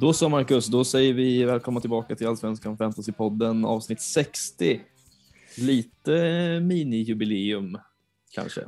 [0.00, 4.80] Då så Marcus, då säger vi välkomna tillbaka till Allsvenskan Fantasypodden avsnitt 60.
[5.58, 6.10] Lite
[6.62, 7.78] mini-jubileum
[8.34, 8.60] kanske.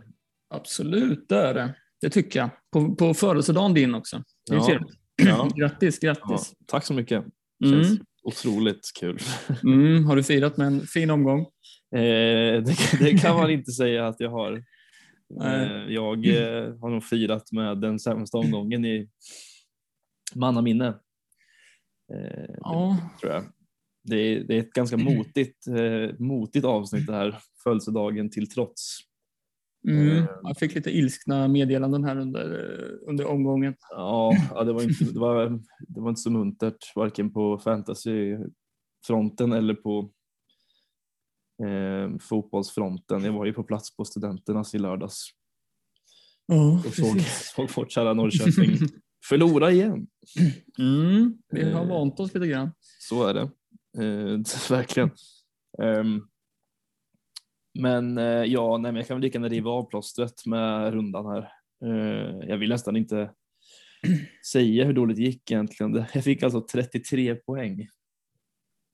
[0.51, 1.75] Absolut, det är det.
[2.01, 2.51] Det tycker jag.
[2.73, 4.17] På, på födelsedagen din också.
[4.51, 4.79] Det Ja.
[5.17, 5.49] Ja.
[5.57, 6.53] Grattis, Ja, grattis.
[6.67, 7.25] tack så mycket.
[7.65, 8.05] Känns Mm.
[8.23, 9.19] otroligt kul.
[9.65, 11.41] Mm, har du firat med en fin omgång?
[11.95, 14.53] Eh, det, det kan man inte säga att jag har.
[15.43, 19.09] Eh, jag eh, har nog firat med den sämsta omgången i
[20.35, 20.95] mannaminne.
[22.15, 23.45] Eh, Ja, tror jag.
[24.05, 28.99] Det är, det är ett ganska motigt, eh, motigt avsnitt det här, födelsedagen till trots.
[29.89, 30.19] mm.
[30.19, 30.25] Eh.
[30.43, 32.69] jag fick lite ilskna meddelanden här under,
[33.09, 33.75] under omgången.
[33.91, 39.53] Ja, ja det, var inte, det, var, det var inte så muntert, varken på fantasyfronten
[39.53, 40.11] eller på
[41.65, 43.25] eh, fotbollsfronten.
[43.25, 45.33] Jag var ju på plats på Studenternas i lördags
[46.47, 48.89] Ja, och såg, såg vårt kära Norrköping
[49.29, 50.07] förlora igen.
[50.79, 51.89] Mm, vi har Eh.
[51.89, 52.71] vant oss lite grann.
[52.81, 53.41] Så är det.
[53.99, 54.39] Eh,
[54.71, 55.11] verkligen.
[55.83, 56.23] Ehm,
[57.79, 61.27] men eh, ja, nej, men jag kan väl lika gärna riva av plåstret med rundan
[61.27, 61.49] här.
[61.85, 63.31] Eh, jag vill nästan inte
[64.53, 66.05] säga hur dåligt det gick egentligen.
[66.15, 67.89] Jag fick alltså 33 poäng.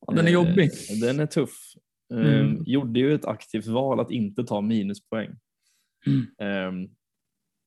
[0.06, 0.64] Ja, den är jobbig.
[0.91, 1.50] Eh, den är tuff.
[2.14, 2.62] Eh, Mm.
[2.66, 5.30] Gjorde ju ett aktivt val att inte ta minuspoäng.
[6.06, 6.27] Mm.
[6.38, 6.88] Eh,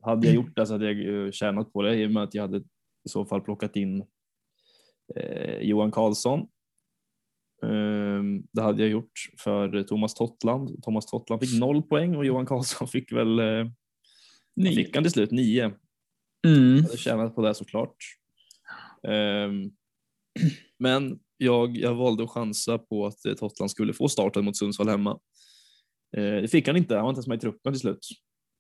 [0.05, 2.41] hade jag gjort det så hade jag tjänat på det i och med att jag
[2.41, 2.57] hade
[3.05, 4.03] i så fall plockat in
[5.15, 6.39] eh, Johan Karlsson.
[7.63, 10.83] Eh, det hade jag gjort för Thomas Tottland.
[10.83, 13.67] Thomas Tottland fick noll poäng och Johan Karlsson fick väl, eh,
[14.55, 14.75] Ni.
[14.75, 15.65] fick han till slut nio.
[16.47, 16.75] Mm.
[16.75, 17.95] Jag hade tjänat på det såklart.
[19.07, 19.71] Ehm,
[20.79, 24.89] men jag, jag valde att chansa på att eh, Tottenham skulle få starten mot Sundsvall
[24.89, 25.19] hemma.
[26.17, 28.07] Eh, det fick han inte, han var inte ens med i truppen till slut.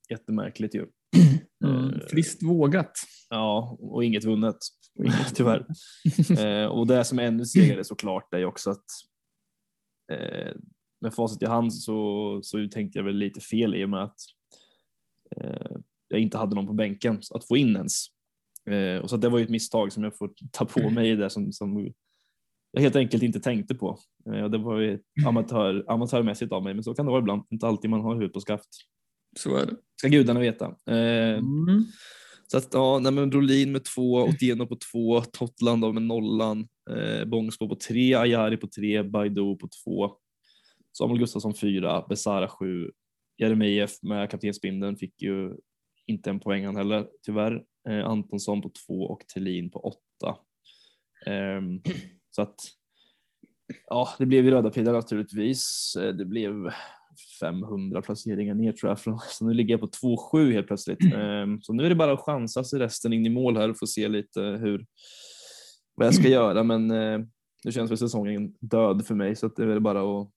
[0.09, 0.85] Jättemärkligt ju.
[1.65, 1.93] Mm.
[1.93, 2.91] Eh, Friskt vågat.
[3.29, 4.57] Ja, och inget vunnet,
[5.33, 5.65] tyvärr.
[6.39, 8.85] eh, och det som är ännu segare såklart är ju också att
[10.11, 10.53] eh,
[11.01, 14.17] med facit i hand så, så tänkte jag väl lite fel i och med att
[15.37, 15.77] eh,
[16.07, 18.05] jag inte hade någon på bänken att få in ens.
[18.69, 21.15] Eh, och så det var ju ett misstag som jag får ta på mig i
[21.15, 21.93] det som, som
[22.71, 23.99] jag helt enkelt inte tänkte på.
[24.33, 27.43] Eh, och det var ju amatör, amatörmässigt av mig, men så kan det vara ibland.
[27.49, 28.69] Inte alltid man har huvudet på skaft.
[29.39, 29.75] Så är det.
[29.95, 30.65] Ska gudarna veta.
[30.65, 31.85] Eh, Mm.
[32.47, 37.25] så att ja, nej, men Brolin med två, Otieno på två, Totland med nollan, eh,
[37.25, 40.11] Bångsbo på tre, Ajari på tre, Baidu på två,
[40.97, 42.91] Samuel Gustafsson fyra, Besara sju,
[43.37, 45.55] Jeremejeff med kaptensbindeln fick ju
[46.07, 47.63] inte en poäng han heller tyvärr.
[47.89, 50.37] Eh, Antonsson på två och Thelin på åtta.
[51.25, 51.81] Ehm,
[52.31, 52.55] så att
[53.87, 55.93] ja, det blev ju röda pilar naturligtvis.
[55.99, 56.53] Eh, Det blev
[57.39, 58.99] 500 placeringar ner tror jag.
[58.99, 61.13] Från, så nu ligger jag på 2-7 helt plötsligt.
[61.15, 63.79] Ehm, Så nu är det bara att chansa sig resten in i mål här och
[63.79, 64.85] få se lite hur
[65.95, 66.63] vad jag ska göra.
[66.63, 67.19] Men eh,
[67.65, 70.29] nu känns väl säsongen död för mig så att det är väl bara att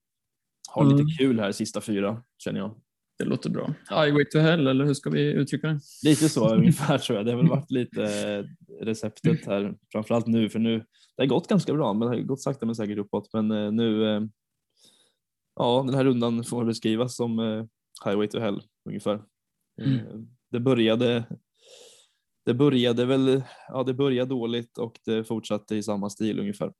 [0.73, 1.07] ha lite Mm.
[1.19, 2.75] kul här sista fyra känner jag.
[3.19, 3.73] Det låter bra.
[3.89, 5.79] Highway to hell, eller hur ska vi uttrycka det?
[6.03, 7.25] Lite så ungefär tror jag.
[7.25, 8.45] Det har väl varit lite eh,
[8.85, 10.77] receptet här, framförallt nu, för nu
[11.17, 13.29] det har gått ganska bra, men det har gått sakta men säkert uppåt.
[13.33, 14.15] Men eh, nu,
[15.59, 17.65] ja, den här rundan får beskrivas som eh,
[18.05, 19.21] highway to hell ungefär.
[19.81, 19.93] Mm.
[19.95, 20.05] Eh,
[20.51, 21.23] Det började.
[22.45, 26.73] Det började väl, ja, det började dåligt och det fortsatte i samma stil ungefär.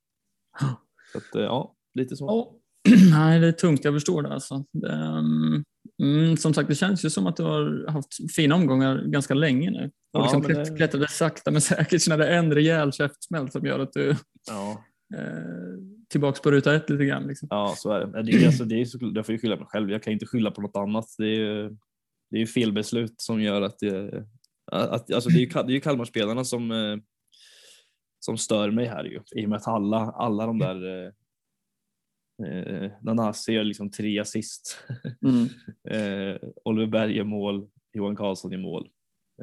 [1.11, 2.55] Så att, eh, ja, lite så.
[3.11, 3.85] Nej, det är tungt.
[3.85, 4.33] Jag förstår det.
[4.33, 4.65] Alltså.
[4.87, 5.63] Um,
[6.03, 9.71] mm, som sagt, det känns ju som att du har haft fina omgångar ganska länge
[9.71, 9.85] nu.
[9.85, 12.01] Och Ja, liksom men det- klätt, klättrade sakta men säkert.
[12.01, 14.15] Sen är det en rejäl käftsmäll som gör att du
[14.47, 14.83] Ja.
[15.17, 17.27] eh, tillbaks på ruta ett lite grann.
[17.27, 17.47] Liksom.
[17.51, 18.23] Ja, så är det.
[18.23, 19.91] Det, är, alltså, det är så, jag får ju skylla mig själv.
[19.91, 21.05] Jag kan inte skylla på något annat.
[21.17, 21.77] Det är, ju-
[22.31, 24.25] det är felbeslut som gör att det,
[24.71, 26.97] att, alltså det är ju, det är ju Kalmarspelarna som, eh,
[28.19, 29.21] som stör mig här ju.
[29.41, 31.11] I och med att alla, alla de där eh,
[32.47, 34.77] eh, Nanasi gör liksom tre assist.
[35.25, 35.45] Mm.
[35.89, 38.89] eh, Oliver Berg gör mål, Johan Karlsson gör mål.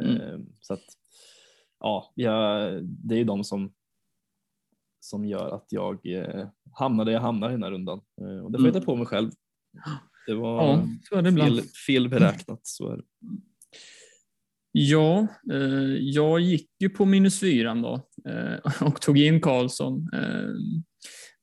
[0.00, 0.84] Eh, Så att
[1.80, 3.72] ja, jag, det är ju de som
[5.06, 8.00] som gör att jag eh, hamnar där jag hamnar i den här rundan.
[8.20, 9.30] Eh, och det får jag ta på mig själv.
[10.26, 12.60] Det var Ja, så är det fel, fel beräknat.
[12.62, 13.02] Så är det.
[14.72, 20.08] Ja, eh, jag gick ju på minus fyran då eh, och tog in Karlsson.
[20.12, 20.50] Eh,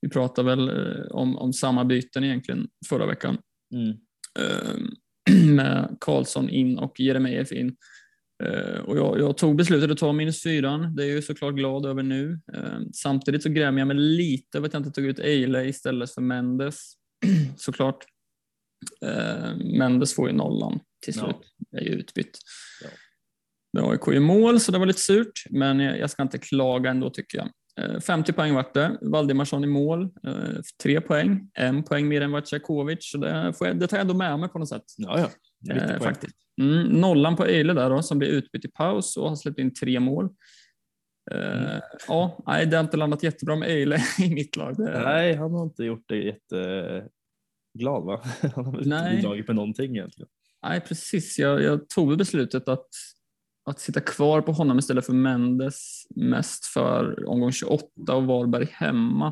[0.02, 3.38] vi pratade väl eh, om, om samma byten egentligen förra veckan.
[3.74, 3.90] Mm.
[4.40, 7.76] Eh, med Karlsson in och Jeremejeff in.
[8.46, 10.96] Eh, och jag, jag tog beslutet att ta minus fyran.
[10.96, 12.40] Det är jag ju såklart glad över nu.
[12.54, 16.12] Eh, samtidigt så grämer jag mig lite över att jag inte tog ut Eile istället
[16.12, 16.94] för Mendes.
[17.58, 18.06] såklart.
[19.06, 21.24] Eh, Mendes får ju nollan till Ja.
[21.24, 21.36] slut.
[21.82, 22.38] är ju utbytt.
[22.84, 22.90] Ja.
[23.82, 26.90] Det AIK i mål, så det var lite surt, men jag jag ska inte klaga
[26.90, 27.50] ändå tycker jag.
[27.96, 28.98] Eh, 50 poäng vart det.
[29.02, 30.34] Valdimarsson i mål, eh,
[30.84, 34.14] tre poäng, en poäng mer än Vatjakovic, så det, får jag, det tar jag ändå
[34.14, 34.84] med mig på något sätt.
[34.98, 35.30] Ja, ja.
[35.70, 36.38] Eh, faktiskt.
[36.62, 39.74] Mm, nollan på Eile där då, som blir utbytt i paus och har släppt in
[39.74, 40.30] tre mål.
[41.32, 41.82] Eh, Mm.
[42.08, 44.78] Ja, nej, det har inte landat jättebra med Eile i mitt lag.
[44.78, 48.22] Det, Nej, han har inte gjort det jätteglad va?
[48.56, 50.30] Han har väl inte bidragit med någonting egentligen.
[50.64, 51.40] Nej, precis.
[51.40, 52.88] Jag, jag tog beslutet att,
[53.70, 59.28] att sitta kvar på honom istället för Mendes mest för omgång 28 och Varberg hemma.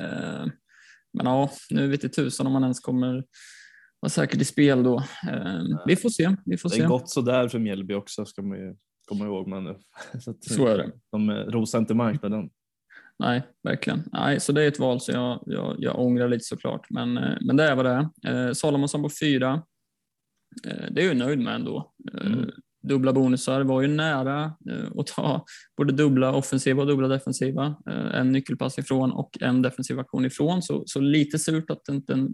[0.00, 0.46] Eh,
[1.12, 3.24] men ja, nu vet jag tusan om han ens kommer
[4.00, 4.96] vara säkert i spel då.
[5.28, 6.36] Eh, vi får se.
[6.44, 6.82] Vi får Det se.
[6.82, 8.76] är gott sådär för Mjällby också ska man ju
[9.08, 9.48] komma ihåg.
[9.48, 9.76] Men nu.
[10.20, 10.92] Så, Så är det.
[11.12, 12.50] De eh, rosar inte marknaden.
[13.18, 14.02] Nej, verkligen.
[14.12, 16.86] Nej, så det är ett val som jag, jag, jag ångrar lite såklart.
[16.90, 18.46] Men, eh, men det är vad det är.
[18.48, 19.62] Eh, Salomonsson på fyra.
[20.90, 21.92] Det är jag nöjd med ändå.
[22.20, 22.50] Mm.
[22.82, 24.52] Dubbla bonusar var ju nära
[24.98, 25.44] att ta
[25.76, 27.76] både dubbla offensiva och dubbla defensiva.
[28.14, 30.62] En nyckelpass ifrån och en defensiv aktion ifrån.
[30.62, 32.32] Så, så lite surt att inte mm,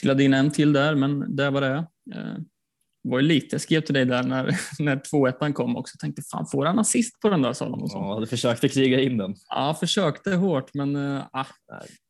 [0.00, 1.76] trillade in en till där, men det var det.
[2.14, 2.34] Eh,
[3.04, 6.22] det var ju lite, jag skrev till dig där när, när 2-1 kom också, tänkte
[6.22, 8.02] fan får han assist på den där Salomonsson?
[8.02, 9.34] Ja, hade försökte kriga in den.
[9.48, 11.46] Ja, försökte hårt, men uh, ah,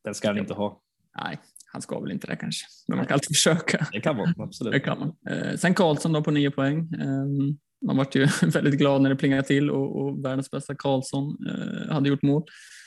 [0.05, 0.81] Den ska han inte ha.
[1.25, 1.39] nej,
[1.73, 2.67] han ska väl inte det kanske.
[2.89, 3.87] Men man kan alltid försöka.
[3.93, 4.73] Det kan man absolut.
[4.73, 5.17] Det kan man.
[5.31, 6.79] Eh, sen Karlsson då på nio poäng.
[6.79, 7.55] Eh,
[7.87, 11.93] man vart ju väldigt glad när det plingade till och, och världens bästa Karlsson eh,
[11.93, 12.43] hade gjort mål.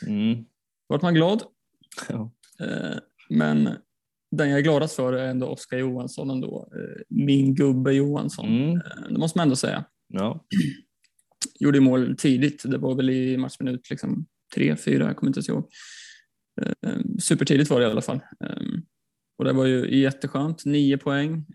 [0.07, 0.45] Mm.
[0.87, 1.43] vart man glad.
[2.09, 2.31] Ja.
[2.59, 2.97] Eh,
[3.29, 3.69] men
[4.37, 6.69] den jag är gladast för är ändå Oskar Johansson ändå.
[6.75, 8.45] Eh, min gubbe Johansson.
[8.45, 8.75] Mm.
[8.75, 9.85] Eh, det måste man ändå säga.
[10.07, 10.45] Ja.
[11.59, 12.63] gjorde mål tidigt.
[12.65, 15.69] Det var väl i matchminut liksom, tre, fyra, jag kommer inte ens ihåg.
[16.61, 18.19] Eh, supertidigt var det i alla fall.
[18.45, 18.57] Eh,
[19.37, 20.65] och det var ju jätteskönt.
[20.65, 21.45] Nio poäng,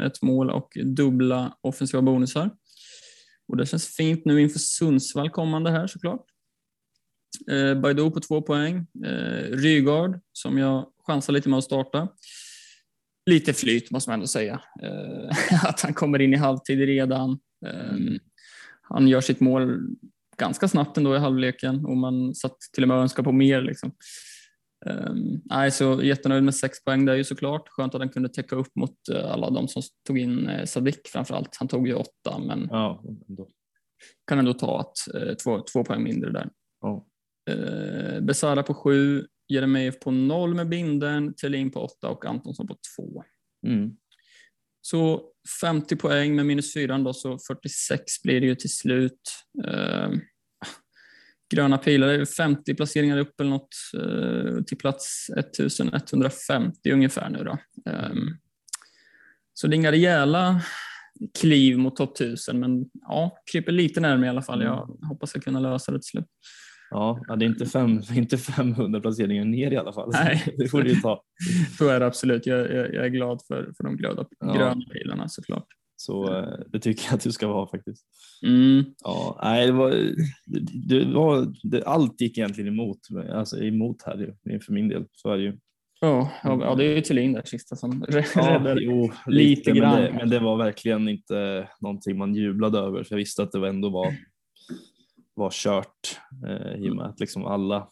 [0.00, 2.50] ett mål och dubbla offensiva bonusar.
[3.48, 6.26] Och det känns fint nu inför Sundsvall kommande här såklart.
[7.50, 8.86] Eh, Baidoo på två poäng.
[9.04, 12.08] Eh, Rygaard som jag chansar lite med att starta.
[13.30, 14.60] Lite flyt måste man ändå säga.
[14.82, 17.30] Eh, att han kommer in i halvtid redan.
[17.66, 17.96] Eh,
[18.82, 19.80] han gör sitt mål
[20.36, 23.62] ganska snabbt ändå i halvleken och man satt till och med och önskade på mer.
[23.62, 23.92] Liksom.
[24.86, 27.68] Um, nej, så jättenöjd med sex poäng där ju såklart.
[27.68, 31.08] Skönt att han kunde täcka upp mot uh, alla de som tog in uh, Sadik
[31.08, 31.56] framförallt.
[31.58, 33.04] Han tog ju åtta, men Ja.
[33.28, 33.48] ändå.
[34.26, 36.48] kan ändå ta att, uh, två, två poäng mindre där.
[36.80, 37.06] Ja.
[37.50, 42.76] Uh, Besara på sju, Jeremejeff på noll med binden, Thelin på åtta och Antonsson på
[42.96, 43.24] två.
[43.66, 43.90] Mm.
[44.80, 45.22] Så
[45.60, 49.20] 50 poäng med minus 4 då, så 46 blir det ju till slut.
[49.64, 50.10] Eh,
[51.54, 57.44] gröna pilar, det är 50 placeringar upp eller något eh, till plats 1150 ungefär nu
[57.44, 57.58] då.
[57.90, 58.14] Eh,
[59.54, 60.60] så det är inga rejäla
[61.38, 64.62] kliv mot topp 1000, men ja, kryper lite närmare i alla fall.
[64.62, 66.26] Jag hoppas jag kunna lösa det till slut.
[66.90, 70.10] Ja, ja, det är inte, fem, inte 500 placeringar ner i alla fall.
[70.12, 70.42] Nej.
[70.58, 71.22] Det får du ta.
[71.78, 72.46] Så är det absolut.
[72.46, 74.52] Jag, jag, jag är glad för, för de glöda, Ja.
[74.54, 75.66] gröna pilarna såklart.
[75.98, 78.06] Så eh, det tycker jag att du ska vara faktiskt.
[78.46, 78.84] Mm.
[79.04, 79.90] Ja, nej, det var,
[80.46, 82.98] det, det var, det, allt gick egentligen emot,
[83.32, 85.04] alltså emot här ju, för min del.
[85.12, 85.58] Så är det ju.
[86.00, 88.82] Ja, ja, ja, det är ju Thulin där sista som Ja, räddade.
[88.82, 93.04] jo, lite lite, men, grann det, men det var verkligen inte någonting man jublade över.
[93.04, 94.14] För jag visste att det ändå var,
[95.36, 97.88] var kört eh, i och med att liksom alla,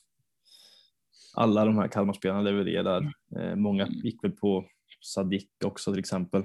[1.34, 3.12] alla de här Kalmarspelarna levererar.
[3.36, 4.66] Eh, många gick väl på
[5.00, 6.44] Sadik också till exempel.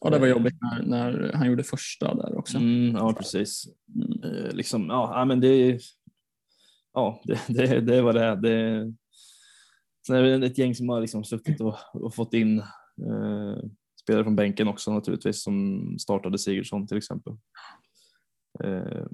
[0.00, 2.58] Ja, det var jobbigt när, när han gjorde första där också.
[2.58, 3.64] Mm, ja, precis.
[3.94, 4.22] Mm.
[4.22, 5.80] Eh, liksom, ja, ja, men det,
[6.92, 8.36] ja, det, det, det var det.
[8.36, 8.92] det
[10.06, 13.58] Sen är det ett gäng som har liksom suttit och, och fått in eh,
[14.02, 17.32] spelare från bänken också naturligtvis som startade Sigurdsson till exempel.
[18.64, 19.06] Eh,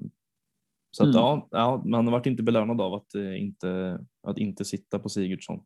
[0.95, 1.19] så att, Mm.
[1.21, 5.09] ja, ja, man har varit inte belönad av att, eh, inte, att inte sitta på
[5.09, 5.55] Sigurdsson.
[5.57, 5.61] I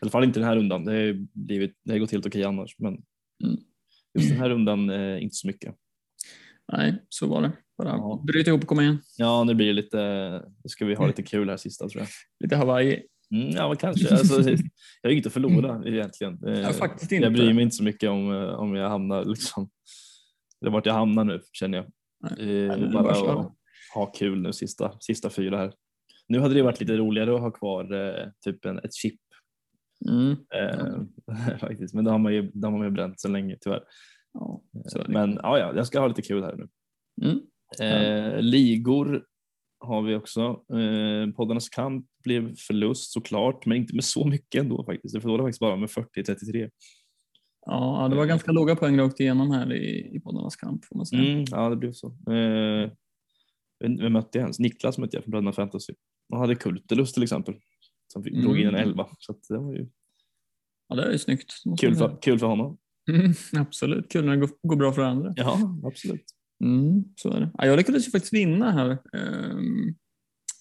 [0.00, 0.84] alla fall inte den här rundan.
[0.84, 2.92] Det har, blivit, det har gått helt okej annars, men
[3.44, 3.56] Mm.
[4.18, 5.74] just den här rundan eh, inte så mycket.
[6.72, 7.52] Nej, så var det.
[7.78, 8.22] Bara Ja.
[8.26, 8.98] bryt ihop och kom igen.
[9.16, 9.98] Ja, nu blir det lite,
[10.64, 12.08] nu ska vi ha lite kul här sista tror jag.
[12.44, 13.02] Lite Hawaii.
[13.34, 14.10] Mm, ja, kanske.
[14.14, 14.58] Alltså, jag
[15.02, 16.44] har inget att förlora egentligen.
[16.46, 17.24] Eh, Ja, faktiskt inte.
[17.24, 19.70] Jag bryr mig inte så mycket om, eh, om jag hamnar liksom,
[20.60, 21.86] eller vart jag hamnar nu känner jag.
[22.22, 22.46] Nej.
[22.46, 23.52] Det är bara bara
[23.94, 25.72] ha kul nu sista, sista fyra här.
[26.28, 29.20] Nu hade det varit lite roligare att ha kvar eh, typ en, ett chip
[30.08, 30.36] Mm.
[30.54, 33.82] eh, faktiskt, men det har man ju, det har man ju bränt sedan länge tyvärr.
[34.32, 35.08] Ja, så det.
[35.08, 36.68] Men ja, ja, jag ska ha lite kul här nu.
[37.22, 37.40] Mm.
[37.80, 39.24] Eh, ligor
[39.80, 40.40] har vi också.
[40.72, 45.14] Eh, poddarnas kamp blev förlust såklart, men inte med så mycket ändå faktiskt.
[45.14, 46.70] Det förlorade faktiskt bara med 40-33.
[47.66, 51.06] Ja, det var ganska låga poäng rakt igenom här i, i poddarnas kamp får man
[51.06, 51.32] säga.
[51.32, 52.06] Mm, ja, det blev så.
[52.06, 52.90] Eh,
[53.80, 54.58] vem mötte jag ens?
[54.58, 55.92] Niklas mötte jag från Bröderna Fantasy.
[56.32, 57.54] Han hade Kultelus till exempel.
[58.12, 58.88] Som fick- drog in en Mm.
[58.88, 59.08] elva.
[59.18, 59.88] Så det var ju
[60.88, 61.52] Ja, det är ju snyggt.
[61.80, 62.78] kul för, kul för honom.
[63.10, 63.32] Mm,
[63.66, 65.32] absolut, kul när det går, går bra för andra.
[65.36, 66.24] Ja, absolut.
[66.64, 67.50] Mm, så är det.
[67.58, 68.90] Ja, jag lyckades ju faktiskt vinna här.
[68.90, 69.94] Ehm,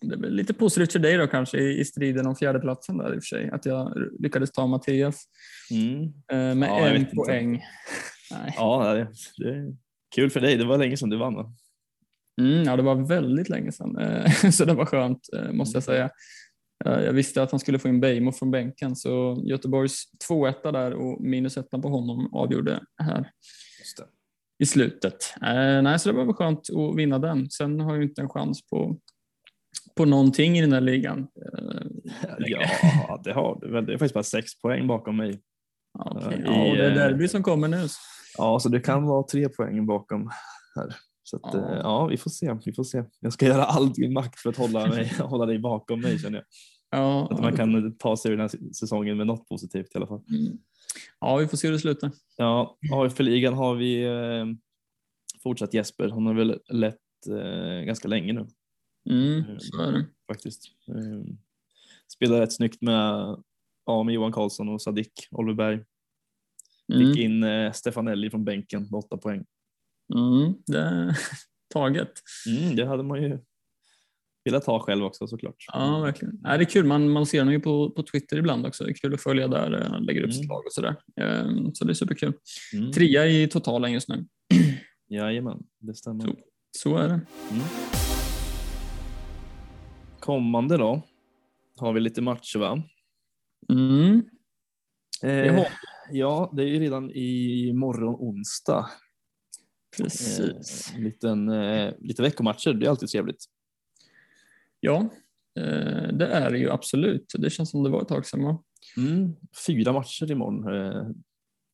[0.01, 3.17] Det är lite positivt för dig då kanske i, i striden om fjärdeplatsen där i
[3.19, 3.49] och för sig.
[3.49, 5.23] Att jag lyckades ta Mattias
[5.71, 6.03] Mm.
[6.03, 7.51] eh, med Ja, en poäng.
[8.31, 8.53] Nej.
[8.57, 9.07] Ja, det,
[9.37, 9.75] det är
[10.15, 10.57] kul för dig.
[10.57, 11.55] Det var länge sedan du vann.
[12.39, 15.83] Mm, ja, det var väldigt länge sedan, eh, så det var skönt eh, måste jag
[15.83, 16.09] säga.
[16.85, 20.93] Eh, Jag visste att han skulle få in Beijmo från bänken, så Göteborgs 2-1 där
[20.93, 23.31] och minus 1 på honom avgjorde här
[24.63, 25.33] i slutet.
[25.81, 27.49] Nej, så det var väl skönt att vinna den.
[27.49, 28.97] Sen har jag ju inte en chans på,
[29.95, 31.27] på någonting i den här ligan.
[33.07, 33.85] Ja, det har du väl.
[33.85, 35.29] Det är faktiskt bara sex poäng bakom mig.
[35.31, 35.39] I,
[36.45, 37.87] ja, och det är derby som kommer nu.
[38.37, 40.29] Ja, så det kan vara tre poäng bakom
[40.75, 40.95] här.
[41.29, 41.59] Så att, Ja.
[41.69, 41.77] ja.
[41.77, 42.57] ja, vi får se.
[42.65, 43.03] Vi får se.
[43.19, 46.37] Jag ska göra allt i makt för att hålla, mig, hålla dig bakom mig känner
[46.37, 46.45] jag.
[46.99, 50.07] Ja, Att man kan ta sig ur den här säsongen med något positivt i alla
[50.07, 50.21] fall.
[50.29, 50.57] mm.
[51.19, 52.11] ja, vi får se hur det slutar.
[52.37, 54.45] Ja, AFL-ligan har vi eh,
[55.43, 56.09] fortsatt Jesper.
[56.09, 56.97] Han har väl lett
[57.29, 58.47] eh, ganska länge nu
[59.09, 60.05] Mm, så är det.
[60.27, 60.63] faktiskt.
[60.87, 61.33] Eh,
[62.13, 63.35] spelar rätt snyggt med,
[63.85, 65.83] ja, med Johan Karlsson och Sadik Oliverberg.
[66.93, 67.07] Mm.
[67.13, 69.45] Fick in eh, Stefanelli från bänken med åtta poäng.
[70.15, 71.17] Mm, det är
[71.73, 72.11] taget.
[72.47, 73.39] Mm, det hade man ju
[74.45, 75.65] velat ha själv också såklart.
[75.73, 76.37] Ja, verkligen.
[76.41, 76.85] Nej, det är kul.
[76.85, 78.83] Man, man ser honom ju på, på Twitter ibland också.
[78.83, 79.87] Det är kul att följa där.
[79.91, 80.33] Han lägger upp Mm.
[80.37, 80.95] sitt lag och sådär.
[81.21, 82.33] Ehm, Så det är superkul.
[82.73, 82.91] Mm.
[82.91, 84.25] Trea i totalen just nu.
[85.09, 86.23] Jajamän, det stämmer.
[86.25, 86.35] Så.
[86.77, 87.13] Så är det.
[87.51, 87.63] Mm.
[90.19, 91.01] Kommande då
[91.77, 92.83] har vi lite matcher va?
[93.69, 94.21] Mm.
[95.23, 95.65] Eh,
[96.11, 98.89] ja, det är ju redan i morgon onsdag.
[99.97, 100.89] Precis.
[100.91, 103.45] Eh, en liten, eh, lite veckomatcher, det är alltid trevligt.
[104.79, 105.09] Ja,
[105.59, 107.25] eh, det är det ju absolut.
[107.37, 108.43] Det känns som det var ett tag sedan.
[108.43, 108.63] va?
[108.97, 109.33] Mm.
[109.67, 111.07] Fyra matcher imorgon eh,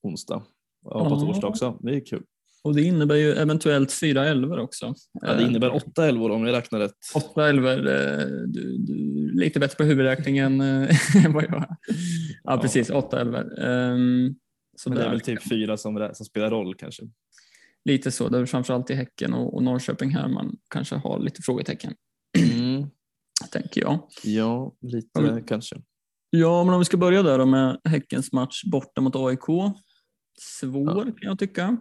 [0.03, 0.43] onsdag.
[0.85, 1.19] Och på Ja.
[1.19, 2.23] torsdag också, det är kul.
[2.63, 4.93] Och det innebär ju eventuellt fyra elver också.
[5.21, 6.91] Ja, det innebär åtta elvor om jag räknar rätt.
[7.15, 7.77] Åtta elver.
[7.77, 11.67] eh, Du, du lite bättre på huvudräkningen eh, än vad jag är.
[11.67, 11.75] Ja,
[12.43, 12.57] Ja.
[12.61, 12.89] precis.
[12.89, 13.65] Åtta elver.
[13.65, 14.35] Ehm,
[14.77, 17.03] Så Men det är väl typ fyra som, som spelar roll kanske.
[17.85, 18.29] Lite så.
[18.29, 21.93] Det är framförallt i Häcken och, och Norrköping här man kanske har lite frågetecken,
[22.53, 22.85] Mm.
[23.51, 23.99] tänker jag.
[24.23, 25.39] Ja, lite Ja.
[25.47, 25.75] kanske.
[26.29, 29.45] Ja, men om vi ska börja där då med Häckens match borta mot AIK.
[30.41, 31.77] Svår kan jag tycka.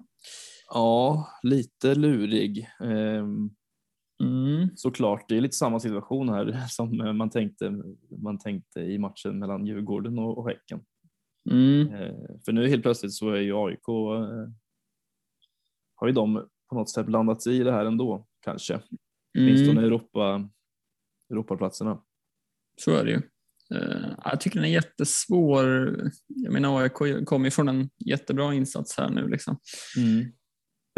[0.68, 2.68] Ja, lite lurig.
[2.82, 3.50] Ehm,
[4.22, 4.68] Mm.
[4.76, 7.70] såklart, det är lite samma situation här som man tänkte,
[8.22, 10.80] man tänkte i matchen mellan Djurgården och, och Häcken.
[11.50, 11.94] Mm.
[11.94, 14.50] Eh, för nu helt plötsligt så är ju AIK, eh,
[16.04, 18.80] har ju de på något sätt blandats i det här ändå kanske.
[19.38, 19.84] Åtminstone Mm.
[19.84, 20.48] Europa,
[21.30, 22.00] Europaplatserna.
[22.80, 23.22] Så är det ju.
[23.74, 25.64] Eh, jag tycker den är jättesvår.
[26.26, 29.28] Jag menar AIK kommer ju från en jättebra insats här nu.
[29.28, 29.58] Liksom.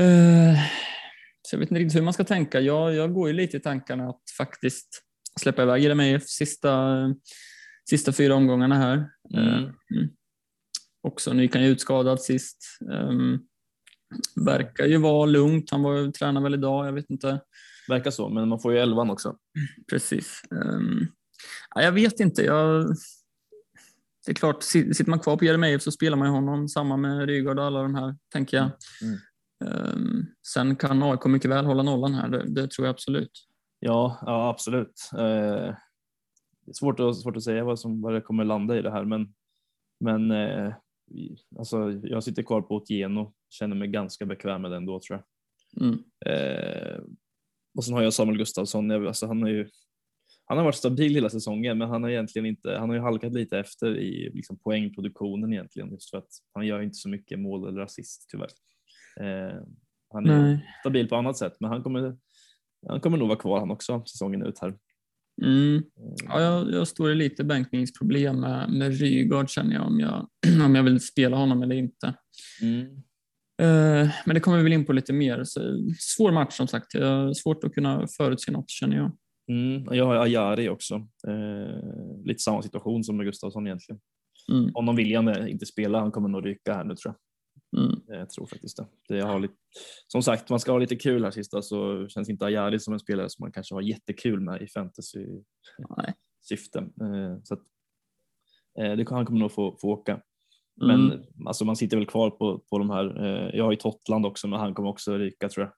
[0.00, 0.58] Eh,
[1.42, 2.60] så jag vet inte riktigt hur man ska tänka.
[2.60, 5.02] Jag, jag går ju lite i tankarna att faktiskt
[5.40, 6.96] släppa iväg Jeremejeff sista,
[7.90, 9.10] sista fyra omgångarna här.
[9.34, 9.48] Mm.
[9.48, 10.08] Eh, mm.
[11.02, 12.58] Också Nykan utskadad sist.
[12.90, 13.46] Um,
[14.36, 15.70] verkar ju vara lugnt.
[15.70, 17.40] Han var, tränar väl idag, jag vet inte.
[17.88, 19.36] Verkar så, men man får ju elvan också.
[19.90, 20.42] Precis.
[20.50, 21.06] Um,
[21.74, 22.42] ja, jag vet inte.
[22.42, 22.86] Jag,
[24.26, 26.68] det är klart, si- sitter man kvar på Jeremejeff så spelar man ju honom.
[26.68, 28.70] Samma med Rygaard och alla de här, tänker jag.
[29.02, 29.18] Mm.
[29.64, 33.30] Um, sen kan AIK mycket väl hålla nollan här, det, det tror jag absolut.
[33.80, 35.10] Ja, ja absolut.
[35.12, 35.74] Eh,
[36.66, 38.90] det är svårt att, svårt att säga vad, som, vad det kommer landa i det
[38.90, 39.34] här, men,
[40.04, 40.74] men eh,
[41.58, 45.26] alltså, jag sitter kvar på Otieno, känner mig ganska bekväm med den då tror jag.
[45.86, 45.98] Mm.
[46.26, 47.00] Eh,
[47.76, 49.68] och sen har jag Samuel Gustafsson, jag, alltså, han, är ju,
[50.44, 53.32] han har varit stabil hela säsongen, men han har egentligen inte, han har ju halkat
[53.32, 57.68] lite efter i liksom, poängproduktionen egentligen, just för att han gör inte så mycket mål
[57.68, 58.50] eller assist tyvärr.
[59.20, 59.62] Eh,
[60.12, 60.68] han är Nej.
[60.80, 62.16] stabil på annat sätt, men han kommer,
[62.88, 64.78] han kommer nog vara kvar han också säsongen ut här.
[65.42, 65.76] Mm.
[65.76, 65.82] Eh,
[66.28, 70.28] Ja, jag, jag står i lite bänkningsproblem med, med Rygaard känner jag om, jag
[70.64, 72.14] om jag vill spela honom eller inte.
[72.62, 72.86] Mm.
[73.62, 75.44] Eh, men det kommer vi väl in på lite mer.
[75.44, 75.60] Så,
[75.98, 76.86] svår match som sagt.
[77.36, 79.12] Svårt att kunna förutse något känner jag.
[79.48, 79.94] Mm.
[79.94, 80.94] Jag har Ajari också.
[81.28, 84.00] Eh, lite samma situation som med Gustafsson egentligen.
[84.52, 84.70] Mm.
[84.74, 87.25] Honom vill jag inte spela, han kommer nog ryka här nu tror jag.
[87.76, 88.00] Mm.
[88.06, 88.86] Jag tror faktiskt det.
[89.08, 89.54] det har lite,
[90.06, 93.00] som sagt, man ska ha lite kul här sista så känns inte Ajari som en
[93.00, 95.26] spelare som man kanske har jättekul med i fantasy
[95.96, 96.14] Nej.
[96.42, 96.78] syfte.
[96.78, 97.62] Eh, så att,
[98.78, 100.20] eh, det, han kommer nog få, få åka.
[100.80, 101.46] Men Mm.
[101.46, 103.24] alltså, man sitter väl kvar på, på de här.
[103.24, 105.74] Eh, jag har ju Totland också, men han kommer också ryka tror jag.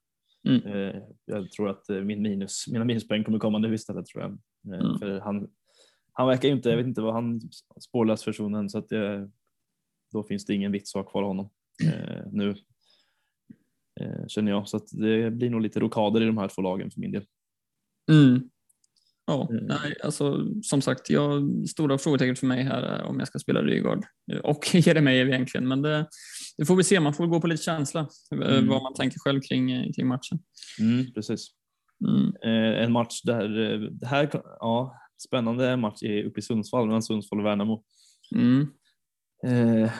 [0.55, 0.73] Mm.
[0.73, 4.31] Eh, jag tror att eh, min minus, mina minuspoäng kommer komma nu istället tror jag.
[4.33, 4.39] Eh,
[4.87, 4.99] Mm.
[4.99, 5.49] För han,
[6.13, 7.41] han verkar ju inte, jag vet inte vad han
[7.81, 9.31] spårlös personen så att det,
[10.13, 11.51] då finns det ingen vits att ha kvar honom eh,
[12.33, 12.51] nu.
[14.01, 14.69] Eh, känner jag.
[14.69, 17.25] Så att det blir nog lite rokader i de här två lagen för min del.
[18.11, 18.51] Mm.
[19.27, 19.65] Ja, Mm.
[19.65, 23.63] nej, alltså som sagt, jag, stora frågetecken för mig här är om jag ska spela
[23.63, 26.07] Rygaard eh, och Jeremejeff egentligen, men det,
[26.59, 27.01] det får vi se.
[27.01, 28.01] Man får gå på lite känsla
[28.33, 28.67] eh, Mm.
[28.69, 30.39] vad man tänker själv kring, eh, kring matchen.
[30.81, 31.47] Mm, precis.
[32.09, 32.35] Mm.
[32.45, 34.31] Eh, en match där, eh, det här,
[34.61, 34.95] ja,
[35.27, 37.85] spännande match är uppe i Sundsvall mellan Sundsvall och Värnamo.
[38.35, 38.67] Mm.
[39.47, 39.91] Eh,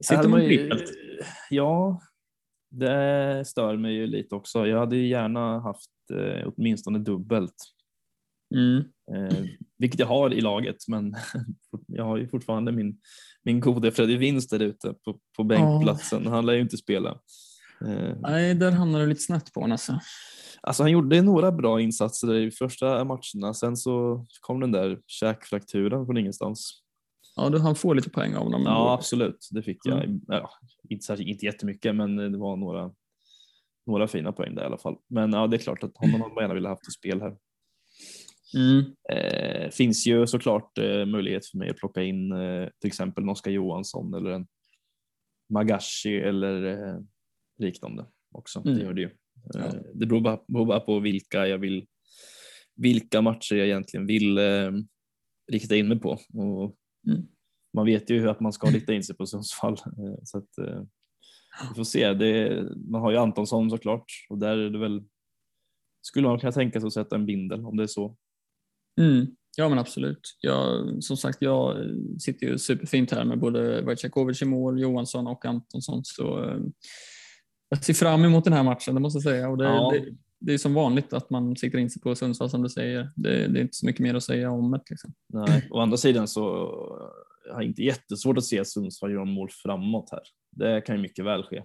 [0.00, 0.90] Sitter man trippelt?
[1.50, 2.00] Ja,
[2.70, 4.66] det stör mig ju lite också.
[4.66, 7.54] Jag hade ju gärna haft eh, åtminstone dubbelt,
[8.54, 8.78] Mm.
[9.14, 9.36] eh,
[9.78, 11.14] vilket jag har i laget, men
[11.86, 12.98] jag har ju fortfarande min,
[13.42, 16.26] min gode Freddy Vinst där ute på, på bänkplatsen.
[16.26, 17.10] Han lär ju inte spela.
[17.86, 20.00] Eh, Nej, där hamnar du lite snett på honom alltså.
[20.60, 26.06] Alltså han gjorde några bra insatser i första matcherna, sen så kom den där käkfrakturen
[26.06, 26.82] från ingenstans.
[27.36, 28.62] Ja, du han får lite poäng av honom.
[28.64, 29.48] Ja, absolut.
[29.50, 30.04] Det fick jag.
[30.04, 30.20] Mm.
[30.26, 30.50] Ja,
[30.88, 32.90] inte, särskilt- inte jättemycket, men det var några,
[33.86, 34.96] några fina poäng där i alla fall.
[35.08, 37.36] Men ja, det är klart att honom hade man gärna velat haft i spel här.
[38.54, 38.84] Mm.
[39.12, 43.28] Eh, finns ju såklart eh, möjlighet för mig att plocka in eh, till exempel en
[43.30, 44.46] Oskar Johansson eller en
[45.52, 46.96] Magashi eller eh,
[47.58, 48.62] liknande också.
[48.64, 48.74] Mm.
[48.78, 49.10] Det gör det ju.
[49.54, 49.60] Ja.
[49.60, 51.86] Eh, det beror bara, beror bara på vilka jag vill,
[52.76, 54.70] vilka matcher jag egentligen vill eh,
[55.52, 56.10] rikta in mig på.
[56.34, 57.22] Och Mm.
[57.76, 59.72] Man vet ju att man ska rikta in sig på Sundsvall.
[59.72, 60.82] Eh, så att, eh,
[61.68, 62.12] vi får se.
[62.12, 65.02] Det, man har ju Antonsson såklart och där är det väl
[66.02, 68.16] skulle man kunna tänka sig att sätta en bindel om det är så.
[69.00, 69.26] Mm.
[69.56, 70.36] Ja, men absolut.
[70.40, 71.76] Jag, som sagt, jag
[72.18, 76.04] sitter ju superfint här med både Wojciechowicz i mål, Johansson och Antonsson.
[76.04, 76.60] Så eh,
[77.68, 79.48] jag ser fram emot den här matchen, det måste jag säga.
[79.48, 79.92] Och det, Ja.
[79.94, 83.10] det, det är som vanligt att man siktar in sig på Sundsvall som du säger.
[83.16, 84.80] Det, det är inte så mycket mer att säga om det.
[84.90, 85.12] Liksom.
[85.32, 85.68] Nej.
[85.70, 86.42] Å andra sidan så
[87.46, 90.22] jag har inte jättesvårt att se Sundsvall gör mål framåt här.
[90.52, 91.62] Det kan ju mycket väl ske.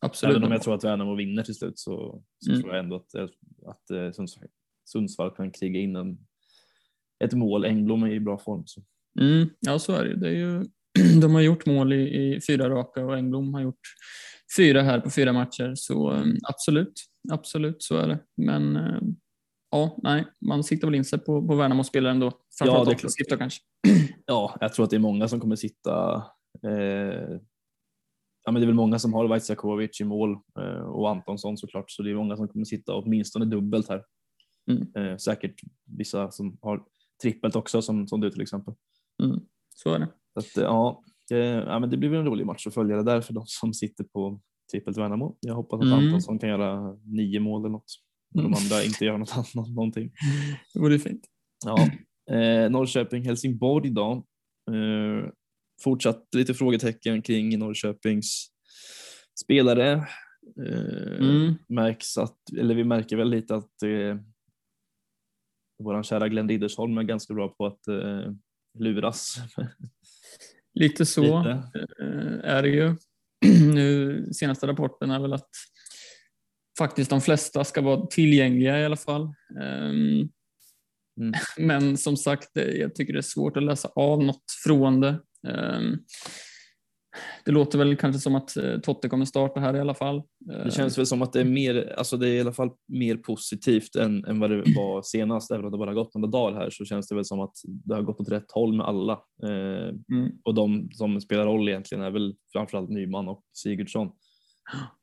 [0.00, 0.36] Absolut.
[0.36, 2.62] Även om jag tror att Värnamo vinner till slut så, så Mm.
[2.62, 3.14] tror jag ändå att,
[3.66, 4.48] att eh, Sundsvall,
[4.84, 6.18] Sundsvall kan kriga in en,
[7.24, 7.64] ett mål.
[7.64, 8.62] Engblom är i bra form.
[8.66, 8.82] Så.
[9.20, 10.64] Mm, ja, så är det det är ju.
[11.20, 13.80] De har gjort mål i, i fyra raka och Engblom har gjort
[14.56, 15.72] fyra här på fyra matcher.
[15.74, 16.92] Så eh, absolut,
[17.32, 18.18] absolut så är det.
[18.36, 19.00] Men eh,
[19.70, 22.32] ja, nej, man siktar väl in sig på, på Värnamo spelare ändå.
[22.58, 23.60] Framförallt är offensivt kanske.
[24.26, 26.24] Ja, jag tror att det är många som kommer sitta.
[26.66, 27.38] Eh,
[28.44, 31.90] ja, men det är väl många som har Vaitsiakovic i mål eh, och Antonsson såklart,
[31.90, 34.04] så det är många som kommer sitta åtminstone dubbelt här.
[34.70, 34.94] Mm.
[34.94, 36.82] Eh, säkert vissa som har
[37.22, 38.74] trippelt också, som, som du till exempel.
[39.22, 39.40] Mm,
[39.74, 40.08] så är det.
[40.34, 41.04] Att, eh, ja,
[41.36, 44.04] ja, men det blir en rolig match att följa det där för de som sitter
[44.04, 44.40] på
[44.72, 45.36] trippelt Värnamo.
[45.40, 45.98] Jag hoppas att Mm.
[45.98, 47.92] Antonsson kan göra nio mål eller något.
[48.34, 48.52] Och Mm.
[48.52, 50.10] de andra inte gör något annat, någonting.
[50.74, 51.22] Det vore fint.
[51.66, 51.78] Ja.
[52.34, 54.12] Eh, Norrköping-Helsingborg då.
[54.74, 55.30] Eh,
[55.82, 58.46] fortsatt lite frågetecken kring Norrköpings
[59.44, 59.92] spelare.
[60.66, 61.54] Eh, Mm.
[61.68, 64.16] märks att, eller vi märker väl lite att eh,
[65.82, 68.32] vår kära Glenn Riddersholm är ganska bra på att eh,
[68.78, 69.36] luras.
[70.80, 71.50] Lite så lite.
[72.00, 72.94] eh, är det ju.
[73.74, 75.48] Nu senaste rapporten är väl att
[76.78, 79.34] faktiskt de flesta ska vara tillgängliga i alla fall.
[79.62, 80.28] Ehm,
[81.20, 81.32] Mm.
[81.58, 85.20] Men som sagt, det- jag tycker det är svårt att läsa av något från det.
[87.44, 90.22] Det låter väl kanske som att eh, Totte kommer starta här i alla fall.
[90.64, 93.16] Det känns väl som att det är mer, alltså det är i alla fall mer
[93.16, 95.50] positivt än, än vad det var senast.
[95.50, 97.94] Även om det bara gått några dagar här så känns det väl som att det
[97.94, 99.12] har gått åt rätt håll med alla.
[99.42, 100.32] Eh, Mm.
[100.44, 104.10] och de som spelar roll egentligen är väl framförallt Nyman och Sigurdsson.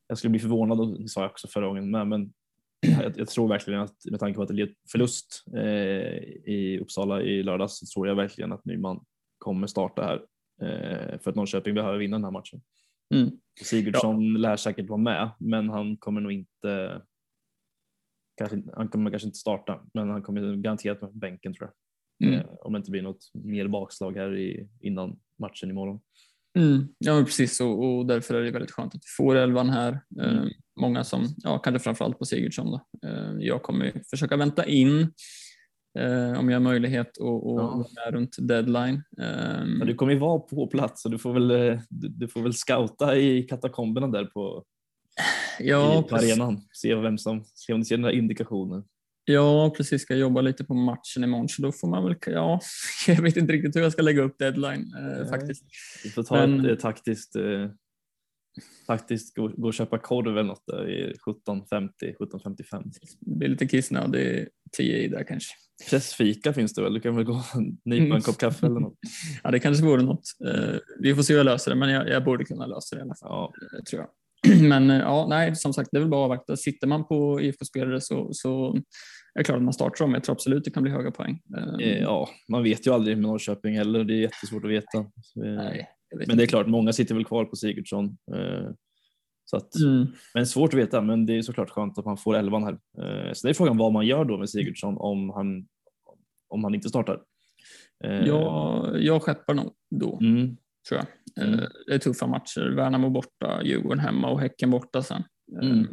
[0.08, 2.34] Jag skulle bli förvånad, och det sa jag också förra gången med, men
[3.02, 6.18] jag, jag tror verkligen att med tanke på att det blev förlust eh,
[6.54, 9.00] i Uppsala i lördags så tror jag verkligen att Nyman
[9.38, 10.22] kommer starta här.
[10.62, 12.62] Eh, för att Norrköping behöver vinna den här matchen.
[13.16, 13.32] Mm.
[13.64, 17.02] Sigurdsson lär säkert vara med, men han kommer nog inte.
[18.38, 21.74] Kanske, han kommer kanske inte starta, men han kommer garanterat med på bänken tror jag.
[22.30, 22.40] Mm.
[22.40, 26.00] Eh, om det inte blir något mer bakslag här i, innan matchen imorgon.
[26.58, 26.88] Mm.
[26.98, 30.02] Ja, men precis och, och därför är det väldigt skönt att vi får elvan här.
[30.22, 30.38] Mm.
[30.38, 30.46] Eh,
[30.80, 32.72] många som, ja, kanske framförallt på Sigurdsson.
[32.72, 33.08] Då.
[33.08, 35.12] Eh, jag kommer försöka vänta in
[35.98, 37.86] eh, om jag har möjlighet och, och Ja.
[37.96, 39.04] vara runt deadline.
[39.22, 42.28] Eh, Ja, du kommer ju vara på plats och du får väl, eh, du, du
[42.28, 44.64] får väl scouta i katakomberna där på,
[45.60, 46.62] ja, på arenan.
[46.74, 48.84] Se, vem som, se om du ser den här indikationen.
[49.30, 50.02] Ja, precis.
[50.02, 52.60] Ska jobba lite på matchen imorgon, så då får man väl, ja,
[53.08, 55.64] jag vet inte riktigt hur jag ska lägga upp deadline eh, faktiskt.
[56.04, 57.36] Vi får ta Men- ett eh, taktiskt,
[58.88, 61.90] taktiskt gå, gå och köpa korv eller något där i 17.50,
[62.20, 62.84] 17.55.
[63.20, 65.54] Det blir lite kissnödig 10 i där kanske.
[65.90, 66.94] Pressfika finns det väl?
[66.94, 68.22] Du kan väl gå och nypa en Mm.
[68.22, 68.98] kopp kaffe eller något.
[69.44, 70.24] Ja, det kanske vore något.
[70.46, 73.00] Eh, vi får se hur jag löser det, men jag, jag borde kunna lösa det
[73.00, 74.10] i alla fall, Ja, eh, tror jag.
[74.70, 76.58] Men eh, ja, nej, som sagt, det är väl bara att avvakta.
[76.58, 78.76] Sitter man på IFK-spelare så, så
[79.34, 80.14] är det klart att man startar dem.
[80.14, 81.42] Jag tror absolut det kan bli höga poäng.
[82.02, 84.04] Ja, man vet ju aldrig med Norrköping heller.
[84.04, 85.06] Det är jättesvårt att veta.
[85.36, 85.88] Nej,
[86.28, 88.18] Men det är klart, många sitter väl kvar på Sigurdsson.
[88.36, 88.70] Eh,
[89.46, 90.08] så att, Mm.
[90.34, 92.74] Men svårt att veta, men det är såklart skönt att man får elvan här.
[92.74, 95.68] Eh, så det är frågan vad man gör då med Sigurdsson om han,
[96.48, 97.22] om han inte startar.
[98.04, 100.58] Eh, Jag, jag skeppar nog då, Mm,
[100.90, 101.46] tror jag.
[101.48, 101.60] Mm.
[101.88, 102.76] Det är tuffa matcher.
[102.76, 105.24] Värnamo borta, Djurgården hemma och Häcken borta sen.
[105.62, 105.88] Mm.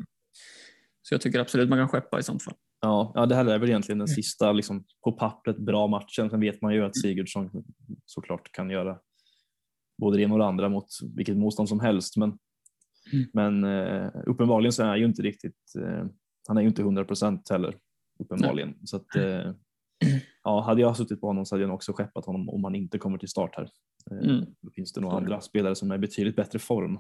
[1.03, 2.55] Så jag tycker absolut man kan skeppa i sånt fall.
[2.81, 6.31] ja, ja, det här är väl egentligen den sista liksom, på pappret bra matchen.
[6.31, 7.50] Sen vet man ju att Sigurdsson
[8.05, 8.98] såklart kan göra
[9.98, 12.16] både det ena och det andra mot vilket motstånd som helst.
[12.16, 12.38] Men,
[13.12, 13.26] Mm.
[13.33, 16.07] men eh, uppenbarligen så är han ju inte riktigt, eh,
[16.48, 17.76] han är ju inte 100 procent heller.
[18.18, 18.74] Uppenbarligen.
[18.85, 19.52] Så att, eh,
[20.44, 22.98] ja, hade jag suttit på honom så hade jag också skeppat honom om han inte
[22.98, 23.68] kommer till start här.
[24.11, 24.44] Eh, Mm.
[24.62, 26.98] Då finns det nog andra spelare som är i betydligt bättre form.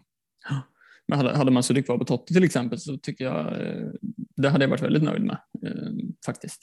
[1.08, 3.88] Men hade, hade man suttit kvar på Totte till exempel så tycker jag eh,
[4.36, 5.90] det hade jag varit väldigt nöjd med eh,
[6.26, 6.62] faktiskt.